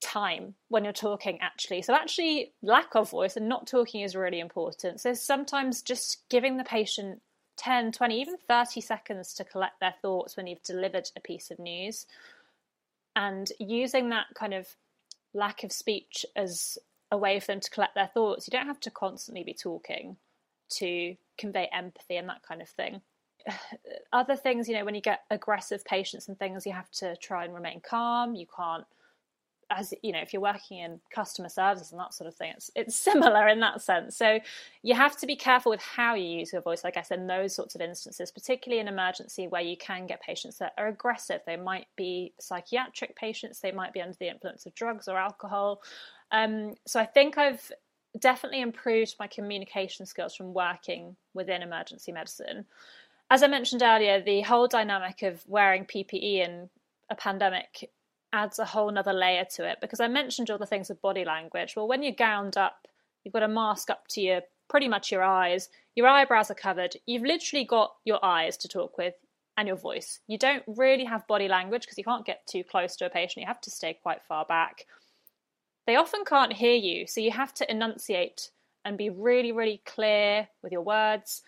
time 0.00 0.54
when 0.68 0.84
you're 0.84 0.92
talking, 0.92 1.38
actually. 1.40 1.82
So, 1.82 1.94
actually, 1.94 2.52
lack 2.62 2.94
of 2.94 3.10
voice 3.10 3.36
and 3.36 3.48
not 3.48 3.66
talking 3.66 4.02
is 4.02 4.14
really 4.14 4.40
important. 4.40 5.00
So, 5.00 5.14
sometimes 5.14 5.82
just 5.82 6.28
giving 6.28 6.56
the 6.58 6.64
patient 6.64 7.22
10, 7.56 7.92
20, 7.92 8.20
even 8.20 8.36
30 8.48 8.80
seconds 8.80 9.34
to 9.34 9.44
collect 9.44 9.80
their 9.80 9.94
thoughts 10.02 10.36
when 10.36 10.46
you've 10.46 10.62
delivered 10.62 11.08
a 11.16 11.20
piece 11.20 11.50
of 11.50 11.58
news. 11.58 12.06
And 13.14 13.50
using 13.58 14.10
that 14.10 14.26
kind 14.34 14.52
of 14.52 14.68
lack 15.36 15.62
of 15.64 15.72
speech 15.72 16.24
as 16.34 16.78
a 17.10 17.16
way 17.16 17.38
for 17.38 17.46
them 17.46 17.60
to 17.60 17.70
collect 17.70 17.94
their 17.94 18.10
thoughts, 18.12 18.48
you 18.48 18.56
don't 18.56 18.66
have 18.66 18.80
to 18.80 18.90
constantly 18.90 19.44
be 19.44 19.54
talking 19.54 20.16
to 20.68 21.14
convey 21.38 21.68
empathy 21.72 22.16
and 22.16 22.28
that 22.28 22.42
kind 22.42 22.60
of 22.60 22.68
thing. 22.68 23.00
Other 24.12 24.36
things, 24.36 24.68
you 24.68 24.74
know, 24.74 24.84
when 24.84 24.94
you 24.94 25.00
get 25.00 25.20
aggressive 25.30 25.84
patients 25.84 26.28
and 26.28 26.38
things, 26.38 26.66
you 26.66 26.72
have 26.72 26.90
to 26.92 27.16
try 27.16 27.44
and 27.44 27.54
remain 27.54 27.80
calm. 27.80 28.34
You 28.34 28.46
can't 28.54 28.84
as 29.70 29.92
you 30.02 30.12
know 30.12 30.20
if 30.20 30.32
you're 30.32 30.42
working 30.42 30.78
in 30.78 31.00
customer 31.10 31.48
services 31.48 31.90
and 31.90 32.00
that 32.00 32.14
sort 32.14 32.28
of 32.28 32.34
thing 32.34 32.52
it's 32.56 32.70
it's 32.74 32.96
similar 33.10 33.48
in 33.48 33.60
that 33.60 33.82
sense. 33.82 34.16
So 34.16 34.38
you 34.82 34.94
have 34.94 35.16
to 35.18 35.26
be 35.26 35.36
careful 35.36 35.70
with 35.70 35.82
how 35.82 36.14
you 36.14 36.38
use 36.38 36.52
your 36.52 36.62
voice 36.62 36.84
i 36.84 36.90
guess 36.90 37.10
in 37.10 37.26
those 37.26 37.54
sorts 37.54 37.74
of 37.74 37.80
instances 37.80 38.30
particularly 38.30 38.80
in 38.80 38.88
emergency 38.88 39.48
where 39.48 39.62
you 39.62 39.76
can 39.76 40.06
get 40.06 40.22
patients 40.22 40.58
that 40.58 40.72
are 40.78 40.88
aggressive. 40.88 41.40
They 41.46 41.56
might 41.56 41.86
be 41.96 42.32
psychiatric 42.38 43.16
patients 43.16 43.60
they 43.60 43.72
might 43.72 43.92
be 43.92 44.00
under 44.00 44.16
the 44.18 44.28
influence 44.28 44.66
of 44.66 44.74
drugs 44.74 45.08
or 45.08 45.16
alcohol. 45.16 45.82
Um, 46.30 46.74
so 46.86 47.00
i 47.00 47.04
think 47.06 47.38
i've 47.38 47.70
definitely 48.18 48.60
improved 48.60 49.14
my 49.18 49.26
communication 49.26 50.06
skills 50.06 50.34
from 50.34 50.54
working 50.54 51.16
within 51.34 51.62
emergency 51.62 52.12
medicine. 52.12 52.64
As 53.30 53.42
i 53.42 53.46
mentioned 53.46 53.82
earlier 53.82 54.20
the 54.20 54.42
whole 54.42 54.68
dynamic 54.68 55.22
of 55.22 55.42
wearing 55.48 55.84
ppe 55.84 56.44
in 56.44 56.70
a 57.10 57.14
pandemic 57.14 57.90
adds 58.36 58.58
a 58.58 58.64
whole 58.66 58.90
nother 58.90 59.14
layer 59.14 59.46
to 59.46 59.66
it 59.66 59.78
because 59.80 59.98
I 59.98 60.08
mentioned 60.08 60.50
all 60.50 60.58
the 60.58 60.66
things 60.66 60.90
with 60.90 61.00
body 61.00 61.24
language. 61.24 61.74
Well, 61.74 61.88
when 61.88 62.02
you're 62.02 62.12
gowned 62.12 62.58
up, 62.58 62.86
you've 63.24 63.32
got 63.32 63.42
a 63.42 63.48
mask 63.48 63.88
up 63.88 64.06
to 64.08 64.20
your 64.20 64.42
pretty 64.68 64.88
much 64.88 65.10
your 65.10 65.22
eyes, 65.22 65.70
your 65.94 66.06
eyebrows 66.06 66.50
are 66.50 66.54
covered, 66.54 66.96
you've 67.06 67.22
literally 67.22 67.64
got 67.64 67.94
your 68.04 68.22
eyes 68.22 68.56
to 68.58 68.68
talk 68.68 68.98
with 68.98 69.14
and 69.56 69.66
your 69.66 69.76
voice. 69.76 70.20
You 70.26 70.36
don't 70.36 70.62
really 70.66 71.04
have 71.04 71.26
body 71.26 71.48
language 71.48 71.82
because 71.82 71.96
you 71.96 72.04
can't 72.04 72.26
get 72.26 72.46
too 72.46 72.62
close 72.62 72.94
to 72.96 73.06
a 73.06 73.10
patient, 73.10 73.42
you 73.42 73.46
have 73.46 73.60
to 73.62 73.70
stay 73.70 73.98
quite 74.02 74.22
far 74.28 74.44
back. 74.44 74.86
They 75.86 75.96
often 75.96 76.24
can't 76.26 76.52
hear 76.52 76.74
you, 76.74 77.06
so 77.06 77.20
you 77.20 77.30
have 77.30 77.54
to 77.54 77.70
enunciate 77.70 78.50
and 78.84 78.98
be 78.98 79.08
really, 79.08 79.52
really 79.52 79.80
clear 79.86 80.48
with 80.62 80.72
your 80.72 80.82
words. 80.82 81.42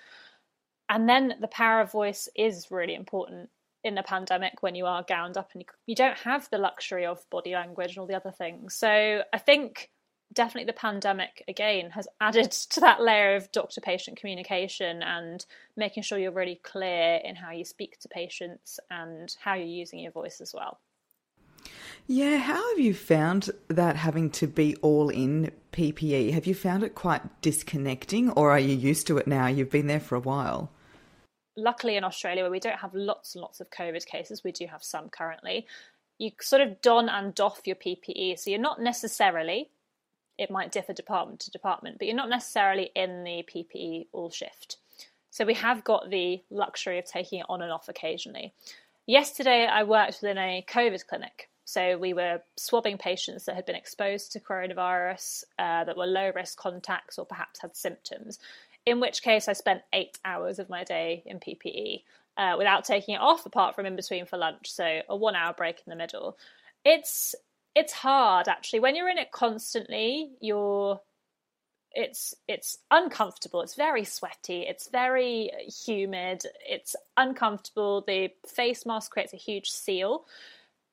And 0.88 1.08
then 1.08 1.34
the 1.40 1.48
power 1.48 1.80
of 1.82 1.92
voice 1.92 2.28
is 2.34 2.70
really 2.70 2.94
important 2.94 3.50
in 3.84 3.96
a 3.96 4.02
pandemic 4.02 4.62
when 4.62 4.74
you 4.74 4.86
are 4.86 5.02
gowned 5.02 5.36
up 5.36 5.50
and 5.52 5.62
you, 5.62 5.66
you 5.86 5.94
don't 5.94 6.18
have 6.18 6.48
the 6.50 6.58
luxury 6.58 7.06
of 7.06 7.28
body 7.30 7.52
language 7.52 7.90
and 7.90 7.98
all 7.98 8.06
the 8.06 8.16
other 8.16 8.32
things. 8.32 8.74
So 8.74 9.22
I 9.32 9.38
think 9.38 9.90
definitely 10.32 10.66
the 10.66 10.72
pandemic 10.72 11.44
again 11.48 11.90
has 11.90 12.08
added 12.20 12.50
to 12.50 12.80
that 12.80 13.00
layer 13.00 13.36
of 13.36 13.50
doctor 13.52 13.80
patient 13.80 14.18
communication 14.18 15.02
and 15.02 15.44
making 15.76 16.02
sure 16.02 16.18
you're 16.18 16.32
really 16.32 16.60
clear 16.62 17.20
in 17.24 17.36
how 17.36 17.52
you 17.52 17.64
speak 17.64 17.98
to 18.00 18.08
patients 18.08 18.80
and 18.90 19.34
how 19.40 19.54
you're 19.54 19.66
using 19.66 20.00
your 20.00 20.12
voice 20.12 20.40
as 20.40 20.52
well. 20.52 20.80
Yeah, 22.06 22.38
how 22.38 22.70
have 22.70 22.78
you 22.78 22.94
found 22.94 23.50
that 23.68 23.96
having 23.96 24.30
to 24.30 24.46
be 24.46 24.76
all 24.76 25.10
in 25.10 25.52
PPE? 25.72 26.32
Have 26.32 26.46
you 26.46 26.54
found 26.54 26.82
it 26.82 26.94
quite 26.94 27.42
disconnecting 27.42 28.30
or 28.30 28.50
are 28.50 28.58
you 28.58 28.74
used 28.74 29.06
to 29.08 29.18
it 29.18 29.26
now? 29.26 29.46
You've 29.46 29.70
been 29.70 29.88
there 29.88 30.00
for 30.00 30.14
a 30.14 30.20
while 30.20 30.72
luckily 31.58 31.96
in 31.96 32.04
Australia, 32.04 32.42
where 32.42 32.50
we 32.50 32.60
don't 32.60 32.78
have 32.78 32.94
lots 32.94 33.34
and 33.34 33.42
lots 33.42 33.60
of 33.60 33.70
COVID 33.70 34.06
cases, 34.06 34.44
we 34.44 34.52
do 34.52 34.66
have 34.66 34.82
some 34.82 35.08
currently. 35.08 35.66
You 36.18 36.30
sort 36.40 36.62
of 36.62 36.80
don 36.80 37.08
and 37.08 37.34
doff 37.34 37.60
your 37.66 37.76
PPE, 37.76 38.38
so 38.38 38.50
you're 38.50 38.60
not 38.60 38.80
necessarily. 38.80 39.70
It 40.38 40.50
might 40.50 40.72
differ 40.72 40.92
department 40.92 41.40
to 41.40 41.50
department, 41.50 41.98
but 41.98 42.06
you're 42.06 42.16
not 42.16 42.28
necessarily 42.28 42.90
in 42.94 43.24
the 43.24 43.44
PPE 43.52 44.06
all 44.12 44.30
shift. 44.30 44.76
So 45.30 45.44
we 45.44 45.54
have 45.54 45.84
got 45.84 46.10
the 46.10 46.42
luxury 46.50 46.98
of 46.98 47.04
taking 47.04 47.40
it 47.40 47.46
on 47.48 47.60
and 47.60 47.72
off 47.72 47.88
occasionally. 47.88 48.54
Yesterday, 49.06 49.66
I 49.66 49.82
worked 49.82 50.18
within 50.22 50.38
a 50.38 50.64
COVID 50.68 51.06
clinic. 51.06 51.48
So 51.64 51.98
we 51.98 52.14
were 52.14 52.40
swabbing 52.56 52.96
patients 52.96 53.44
that 53.44 53.54
had 53.54 53.66
been 53.66 53.76
exposed 53.76 54.32
to 54.32 54.40
coronavirus, 54.40 55.44
uh, 55.58 55.84
that 55.84 55.96
were 55.96 56.06
low 56.06 56.32
risk 56.34 56.56
contacts 56.56 57.18
or 57.18 57.26
perhaps 57.26 57.60
had 57.60 57.76
symptoms 57.76 58.38
in 58.86 59.00
which 59.00 59.22
case 59.22 59.48
I 59.48 59.52
spent 59.52 59.82
eight 59.92 60.18
hours 60.24 60.58
of 60.58 60.68
my 60.68 60.84
day 60.84 61.22
in 61.26 61.40
PPE 61.40 62.02
uh, 62.36 62.54
without 62.56 62.84
taking 62.84 63.14
it 63.14 63.20
off, 63.20 63.44
apart 63.46 63.74
from 63.74 63.86
in 63.86 63.96
between 63.96 64.24
for 64.24 64.38
lunch. 64.38 64.70
So 64.70 65.00
a 65.08 65.16
one 65.16 65.34
hour 65.34 65.52
break 65.52 65.82
in 65.86 65.90
the 65.90 65.96
middle. 65.96 66.38
It's 66.84 67.34
it's 67.74 67.92
hard 67.92 68.48
actually 68.48 68.80
when 68.80 68.96
you're 68.96 69.08
in 69.08 69.18
it 69.18 69.32
constantly. 69.32 70.30
You're 70.40 71.00
it's 71.92 72.34
it's 72.46 72.78
uncomfortable. 72.90 73.60
It's 73.62 73.74
very 73.74 74.04
sweaty. 74.04 74.62
It's 74.62 74.88
very 74.88 75.50
humid. 75.84 76.44
It's 76.66 76.94
uncomfortable. 77.16 78.04
The 78.06 78.30
face 78.46 78.86
mask 78.86 79.10
creates 79.10 79.34
a 79.34 79.38
huge 79.38 79.70
seal. 79.70 80.24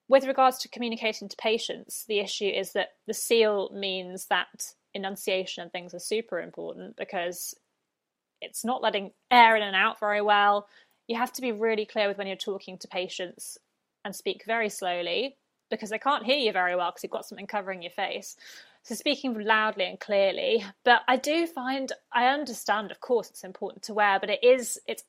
With 0.07 0.25
regards 0.25 0.59
to 0.59 0.69
communicating 0.69 1.29
to 1.29 1.37
patients, 1.37 2.05
the 2.07 2.19
issue 2.19 2.47
is 2.47 2.73
that 2.73 2.93
the 3.07 3.13
seal 3.13 3.71
means 3.73 4.27
that 4.27 4.73
enunciation 4.93 5.63
and 5.63 5.71
things 5.71 5.93
are 5.93 5.99
super 5.99 6.39
important 6.39 6.95
because 6.95 7.55
it's 8.41 8.65
not 8.65 8.81
letting 8.81 9.11
air 9.31 9.55
in 9.55 9.63
and 9.63 9.75
out 9.75 9.99
very 9.99 10.21
well. 10.21 10.67
You 11.07 11.17
have 11.17 11.33
to 11.33 11.41
be 11.41 11.51
really 11.51 11.85
clear 11.85 12.07
with 12.07 12.17
when 12.17 12.27
you're 12.27 12.35
talking 12.35 12.77
to 12.79 12.87
patients 12.87 13.57
and 14.03 14.15
speak 14.15 14.43
very 14.45 14.69
slowly 14.69 15.37
because 15.69 15.89
they 15.89 15.99
can't 15.99 16.25
hear 16.25 16.37
you 16.37 16.51
very 16.51 16.75
well 16.75 16.91
because 16.91 17.03
you've 17.03 17.11
got 17.11 17.25
something 17.25 17.47
covering 17.47 17.81
your 17.81 17.91
face. 17.91 18.35
So 18.83 18.93
speaking 18.93 19.37
loudly 19.39 19.85
and 19.85 19.99
clearly. 19.99 20.63
But 20.83 21.01
I 21.07 21.17
do 21.17 21.47
find 21.47 21.91
I 22.13 22.27
understand, 22.27 22.91
of 22.91 23.01
course, 23.01 23.29
it's 23.29 23.43
important 23.43 23.83
to 23.83 23.93
wear, 23.93 24.19
but 24.19 24.29
it 24.29 24.43
is 24.43 24.79
it's 24.87 25.03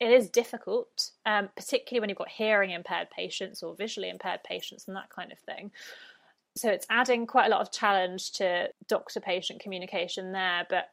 it 0.00 0.10
is 0.10 0.30
difficult, 0.30 1.10
um, 1.26 1.50
particularly 1.54 2.00
when 2.00 2.08
you've 2.08 2.18
got 2.18 2.30
hearing 2.30 2.70
impaired 2.70 3.08
patients 3.14 3.62
or 3.62 3.76
visually 3.76 4.08
impaired 4.08 4.40
patients 4.42 4.88
and 4.88 4.96
that 4.96 5.10
kind 5.10 5.30
of 5.30 5.38
thing. 5.40 5.70
So 6.56 6.70
it's 6.70 6.86
adding 6.88 7.26
quite 7.26 7.46
a 7.46 7.50
lot 7.50 7.60
of 7.60 7.70
challenge 7.70 8.32
to 8.32 8.70
doctor 8.88 9.20
patient 9.20 9.60
communication 9.60 10.32
there, 10.32 10.66
but 10.70 10.86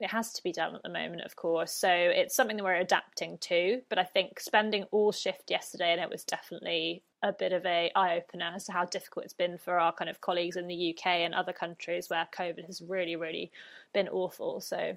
it 0.00 0.10
has 0.10 0.32
to 0.34 0.42
be 0.42 0.52
done 0.52 0.76
at 0.76 0.82
the 0.82 0.88
moment, 0.88 1.22
of 1.22 1.34
course. 1.34 1.72
So 1.72 1.90
it's 1.90 2.34
something 2.34 2.56
that 2.56 2.64
we're 2.64 2.74
adapting 2.74 3.38
to. 3.38 3.82
But 3.88 3.98
I 3.98 4.04
think 4.04 4.40
spending 4.40 4.84
all 4.90 5.12
shift 5.12 5.50
yesterday, 5.50 5.92
and 5.92 6.00
it 6.00 6.10
was 6.10 6.24
definitely 6.24 7.02
a 7.22 7.32
bit 7.32 7.52
of 7.52 7.66
a 7.66 7.90
eye 7.96 8.16
opener 8.16 8.52
as 8.54 8.64
to 8.66 8.72
how 8.72 8.84
difficult 8.84 9.24
it's 9.24 9.34
been 9.34 9.58
for 9.58 9.78
our 9.78 9.92
kind 9.92 10.08
of 10.08 10.20
colleagues 10.20 10.56
in 10.56 10.68
the 10.68 10.94
UK 10.94 11.06
and 11.06 11.34
other 11.34 11.52
countries 11.52 12.08
where 12.08 12.28
COVID 12.36 12.64
has 12.66 12.80
really, 12.80 13.16
really 13.16 13.50
been 13.92 14.08
awful. 14.08 14.60
So. 14.60 14.96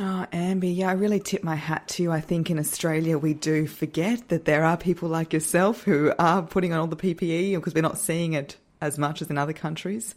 Oh, 0.00 0.26
Ambi, 0.32 0.76
yeah, 0.76 0.90
I 0.90 0.92
really 0.92 1.20
tip 1.20 1.44
my 1.44 1.54
hat 1.54 1.88
to 1.88 2.02
you. 2.02 2.12
I 2.12 2.20
think 2.20 2.50
in 2.50 2.58
Australia 2.58 3.16
we 3.16 3.32
do 3.32 3.66
forget 3.66 4.28
that 4.28 4.44
there 4.44 4.64
are 4.64 4.76
people 4.76 5.08
like 5.08 5.32
yourself 5.32 5.84
who 5.84 6.12
are 6.18 6.42
putting 6.42 6.72
on 6.72 6.80
all 6.80 6.88
the 6.88 6.96
PPE 6.96 7.54
because 7.54 7.74
we're 7.74 7.80
not 7.80 7.98
seeing 7.98 8.32
it 8.32 8.56
as 8.80 8.98
much 8.98 9.22
as 9.22 9.30
in 9.30 9.38
other 9.38 9.52
countries. 9.52 10.14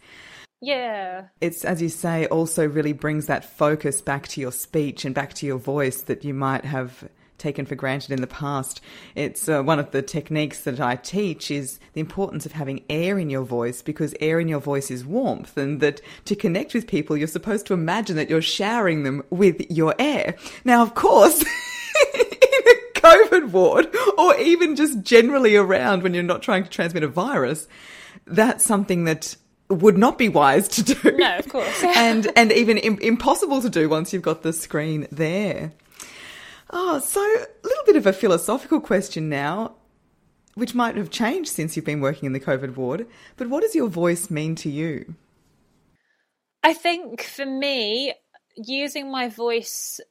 Yeah. 0.62 1.28
It's, 1.40 1.64
as 1.64 1.82
you 1.82 1.90
say, 1.90 2.26
also 2.28 2.68
really 2.68 2.94
brings 2.94 3.28
that 3.28 3.46
focus 3.46 4.02
back 4.02 4.28
to 4.30 4.42
your 4.42 4.52
speech 4.52 5.06
and 5.06 5.14
back 5.14 5.34
to 5.36 5.46
your 5.46 5.60
voice 5.60 6.02
that 6.04 6.24
you 6.24 6.34
might 6.34 6.66
have 6.66 7.08
taken 7.38 7.66
for 7.66 7.76
granted 7.76 8.12
in 8.12 8.22
the 8.22 8.28
past. 8.28 8.82
It's 9.16 9.48
uh, 9.48 9.62
one 9.62 9.80
of 9.80 9.92
the 9.92 10.02
techniques 10.02 10.62
that 10.62 10.80
I 10.80 10.96
teach 10.96 11.52
is 11.52 11.80
the 11.94 12.02
importance 12.02 12.46
of 12.48 12.54
having 12.54 12.84
air 12.90 13.20
in 13.20 13.30
your 13.30 13.44
voice 13.44 13.84
because 13.84 14.16
air 14.20 14.40
in 14.40 14.48
your 14.48 14.60
voice 14.60 14.90
is 14.90 15.06
warmth 15.06 15.56
and 15.58 15.80
that 15.80 16.02
to 16.26 16.36
connect 16.36 16.74
with 16.74 16.88
people, 16.88 17.16
you're 17.16 17.28
supposed 17.28 17.68
to 17.68 17.74
imagine 17.74 18.16
that 18.16 18.30
you're 18.30 18.42
showering 18.42 19.04
them 19.04 19.24
with 19.30 19.70
your 19.70 19.94
air. 20.00 20.36
Now, 20.66 20.82
of 20.82 20.96
course, 20.96 21.42
in 22.14 22.22
a 22.22 23.00
COVID 23.00 23.52
ward 23.52 23.96
or 24.18 24.36
even 24.40 24.76
just 24.76 25.04
generally 25.04 25.56
around 25.56 26.02
when 26.02 26.14
you're 26.14 26.24
not 26.24 26.42
trying 26.42 26.64
to 26.64 26.70
transmit 26.70 27.04
a 27.04 27.08
virus, 27.08 27.68
that's 28.26 28.66
something 28.66 29.04
that 29.04 29.36
would 29.70 29.98
not 29.98 30.18
be 30.18 30.30
wise 30.30 30.68
to 30.70 30.84
do. 30.84 31.18
No, 31.18 31.38
of 31.38 31.50
course. 31.50 31.84
and 31.98 32.32
and 32.36 32.52
even 32.52 32.78
Im- 32.78 33.00
impossible 33.00 33.62
to 33.62 33.70
do 33.70 33.90
once 33.90 34.14
you've 34.14 34.22
got 34.22 34.44
the 34.44 34.54
screen 34.54 35.08
there. 35.12 35.74
Oh, 36.70 37.00
so 37.00 37.22
a 37.22 37.48
little 37.64 37.86
bit 37.86 37.96
of 37.96 38.06
a 38.06 38.14
philosophical 38.14 38.82
question 38.82 39.30
now, 39.30 39.76
which 40.56 40.76
might 40.76 40.98
have 40.98 41.10
changed 41.10 41.50
since 41.50 41.76
you've 41.76 41.86
been 41.86 42.02
working 42.02 42.26
in 42.28 42.34
the 42.34 42.40
COVID 42.40 42.76
ward. 42.76 43.08
But 43.38 43.50
what 43.50 43.62
does 43.62 43.74
your 43.74 43.88
voice 43.88 44.30
mean 44.30 44.56
to 44.56 44.70
you? 44.70 45.16
I 46.64 46.74
think 46.74 47.22
for 47.22 47.46
me, 47.46 48.14
using 48.56 49.10
my 49.10 49.30
voice 49.30 50.02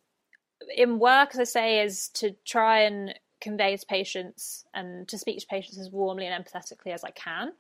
in 0.75 0.99
work, 0.99 1.31
as 1.35 1.41
I 1.41 1.45
say, 1.45 1.83
is 1.83 2.09
to 2.15 2.35
try 2.47 2.81
and 2.81 3.15
convey 3.41 3.77
to 3.77 3.87
patients 3.87 4.65
and 4.73 5.07
to 5.09 5.19
speak 5.19 5.41
to 5.41 5.47
patients 5.47 5.79
as 5.79 5.91
warmly 5.91 6.27
and 6.27 6.45
empathetically 6.45 6.93
as 6.95 7.05
I 7.05 7.11
can 7.11 7.53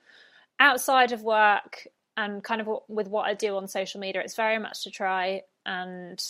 outside 0.58 1.12
of 1.12 1.22
work 1.22 1.86
and 2.16 2.42
kind 2.42 2.60
of 2.60 2.68
with 2.88 3.08
what 3.08 3.26
I 3.26 3.34
do 3.34 3.56
on 3.56 3.68
social 3.68 4.00
media, 4.00 4.22
it's 4.22 4.36
very 4.36 4.58
much 4.58 4.84
to 4.84 4.90
try 4.90 5.42
and 5.64 6.22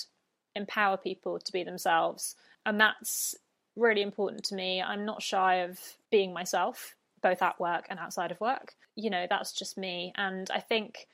empower 0.55 0.97
people 0.97 1.39
to 1.39 1.53
be 1.53 1.63
themselves. 1.63 2.35
And 2.65 2.81
that's 2.81 3.35
really 3.77 4.03
important 4.03 4.45
to 4.45 4.55
me. 4.55 4.83
I'm 4.83 5.05
not 5.05 5.23
shy 5.23 5.57
of 5.57 5.79
being 6.11 6.33
myself, 6.33 6.97
both 7.23 7.43
at 7.43 7.61
work 7.61 7.87
and 7.89 7.99
outside 7.99 8.33
of 8.33 8.41
work. 8.41 8.75
You 8.97 9.11
know, 9.11 9.27
that's 9.29 9.53
just 9.53 9.79
me. 9.79 10.13
And 10.17 10.51
I 10.51 10.61
think 10.61 11.07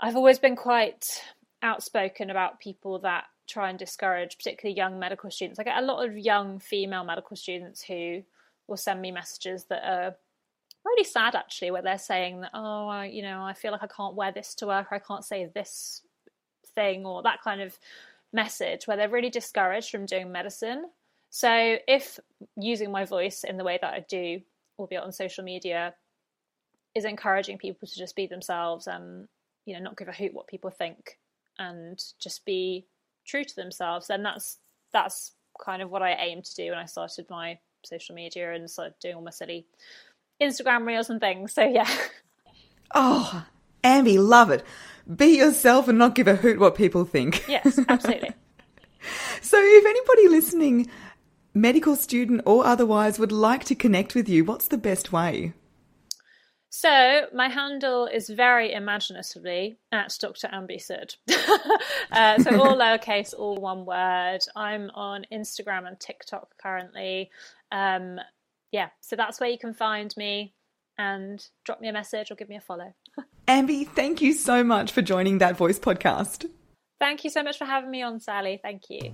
I've 0.00 0.16
always 0.16 0.38
been 0.38 0.56
quite 0.56 1.22
outspoken 1.62 2.28
about 2.28 2.60
people 2.60 2.98
that 3.00 3.24
try 3.48 3.70
and 3.70 3.78
discourage, 3.78 4.36
particularly 4.36 4.76
young 4.76 4.98
medical 4.98 5.30
students. 5.30 5.58
I 5.58 5.64
get 5.64 5.78
a 5.78 5.86
lot 5.86 6.06
of 6.06 6.18
young 6.18 6.58
female 6.58 7.04
medical 7.04 7.36
students 7.36 7.82
who 7.82 8.22
will 8.66 8.76
send 8.76 9.00
me 9.00 9.12
messages 9.12 9.64
that 9.66 9.84
are 9.84 10.16
really 10.84 11.04
sad 11.04 11.34
actually, 11.34 11.70
where 11.70 11.82
they're 11.82 11.98
saying 11.98 12.40
that, 12.40 12.50
oh, 12.54 12.88
I, 12.88 13.06
you 13.06 13.22
know, 13.22 13.42
I 13.42 13.52
feel 13.54 13.72
like 13.72 13.82
I 13.82 13.88
can't 13.88 14.14
wear 14.14 14.32
this 14.32 14.54
to 14.56 14.66
work, 14.66 14.90
or 14.90 14.96
I 14.96 14.98
can't 14.98 15.24
say 15.24 15.50
this 15.54 16.02
thing, 16.74 17.06
or 17.06 17.22
that 17.22 17.42
kind 17.42 17.60
of 17.60 17.78
message, 18.32 18.86
where 18.86 18.96
they're 18.96 19.08
really 19.08 19.30
discouraged 19.30 19.90
from 19.90 20.06
doing 20.06 20.32
medicine. 20.32 20.86
So 21.30 21.76
if 21.88 22.18
using 22.56 22.90
my 22.90 23.04
voice 23.04 23.44
in 23.44 23.56
the 23.56 23.64
way 23.64 23.78
that 23.80 23.94
I 23.94 24.04
do, 24.08 24.40
albeit 24.78 25.02
on 25.02 25.12
social 25.12 25.44
media, 25.44 25.94
is 26.94 27.04
encouraging 27.04 27.58
people 27.58 27.88
to 27.88 27.98
just 27.98 28.14
be 28.14 28.26
themselves 28.26 28.86
and 28.86 29.26
you 29.64 29.74
know 29.74 29.80
not 29.80 29.96
give 29.96 30.08
a 30.08 30.12
hoot 30.12 30.34
what 30.34 30.46
people 30.46 30.70
think 30.70 31.18
and 31.58 32.02
just 32.20 32.44
be 32.44 32.86
true 33.24 33.44
to 33.44 33.56
themselves, 33.56 34.08
then 34.08 34.22
that's 34.22 34.58
that's 34.92 35.32
kind 35.64 35.82
of 35.82 35.90
what 35.90 36.02
I 36.02 36.12
aimed 36.14 36.44
to 36.44 36.54
do 36.54 36.70
when 36.70 36.78
I 36.78 36.86
started 36.86 37.26
my 37.30 37.58
social 37.84 38.14
media 38.14 38.52
and 38.52 38.70
started 38.70 38.94
doing 39.00 39.14
all 39.14 39.22
my 39.22 39.30
silly 39.30 39.66
Instagram 40.42 40.86
reels 40.86 41.10
and 41.10 41.20
things. 41.20 41.52
So 41.52 41.62
yeah. 41.62 41.88
Oh, 42.94 43.46
Ambi, 43.82 44.18
love 44.18 44.50
it. 44.50 44.64
Be 45.16 45.38
yourself 45.38 45.88
and 45.88 45.96
not 45.96 46.14
give 46.14 46.28
a 46.28 46.36
hoot 46.36 46.58
what 46.58 46.74
people 46.74 47.06
think. 47.06 47.48
Yes, 47.48 47.78
absolutely. 47.88 48.32
so 49.40 49.56
if 49.58 49.86
anybody 49.86 50.28
listening, 50.28 50.90
medical 51.54 51.96
student 51.96 52.42
or 52.44 52.66
otherwise, 52.66 53.18
would 53.18 53.32
like 53.32 53.64
to 53.64 53.74
connect 53.74 54.14
with 54.14 54.28
you, 54.28 54.44
what's 54.44 54.68
the 54.68 54.76
best 54.76 55.10
way? 55.10 55.54
So 56.74 57.26
my 57.34 57.48
handle 57.48 58.06
is 58.06 58.30
very 58.30 58.72
imaginatively 58.72 59.76
at 59.92 60.16
Dr. 60.18 60.48
Ambi 60.48 60.82
Sood. 60.82 61.16
uh, 62.12 62.38
so 62.38 62.58
all 62.58 62.76
lowercase, 62.78 63.34
all 63.38 63.56
one 63.56 63.84
word. 63.84 64.38
I'm 64.56 64.90
on 64.94 65.26
Instagram 65.30 65.86
and 65.86 66.00
TikTok 66.00 66.48
currently. 66.56 67.30
Um, 67.70 68.18
yeah, 68.72 68.88
so 69.00 69.16
that's 69.16 69.38
where 69.38 69.50
you 69.50 69.58
can 69.58 69.74
find 69.74 70.12
me 70.16 70.54
and 70.98 71.44
drop 71.64 71.80
me 71.80 71.88
a 71.88 71.92
message 71.92 72.30
or 72.30 72.34
give 72.34 72.48
me 72.48 72.56
a 72.56 72.60
follow. 72.60 72.94
Ambi, 73.48 73.86
thank 73.86 74.20
you 74.20 74.32
so 74.32 74.64
much 74.64 74.92
for 74.92 75.02
joining 75.02 75.38
that 75.38 75.56
voice 75.56 75.78
podcast. 75.78 76.46
Thank 76.98 77.24
you 77.24 77.30
so 77.30 77.42
much 77.42 77.58
for 77.58 77.64
having 77.64 77.90
me 77.90 78.02
on, 78.02 78.20
Sally. 78.20 78.60
Thank 78.62 78.82
you. 78.88 79.12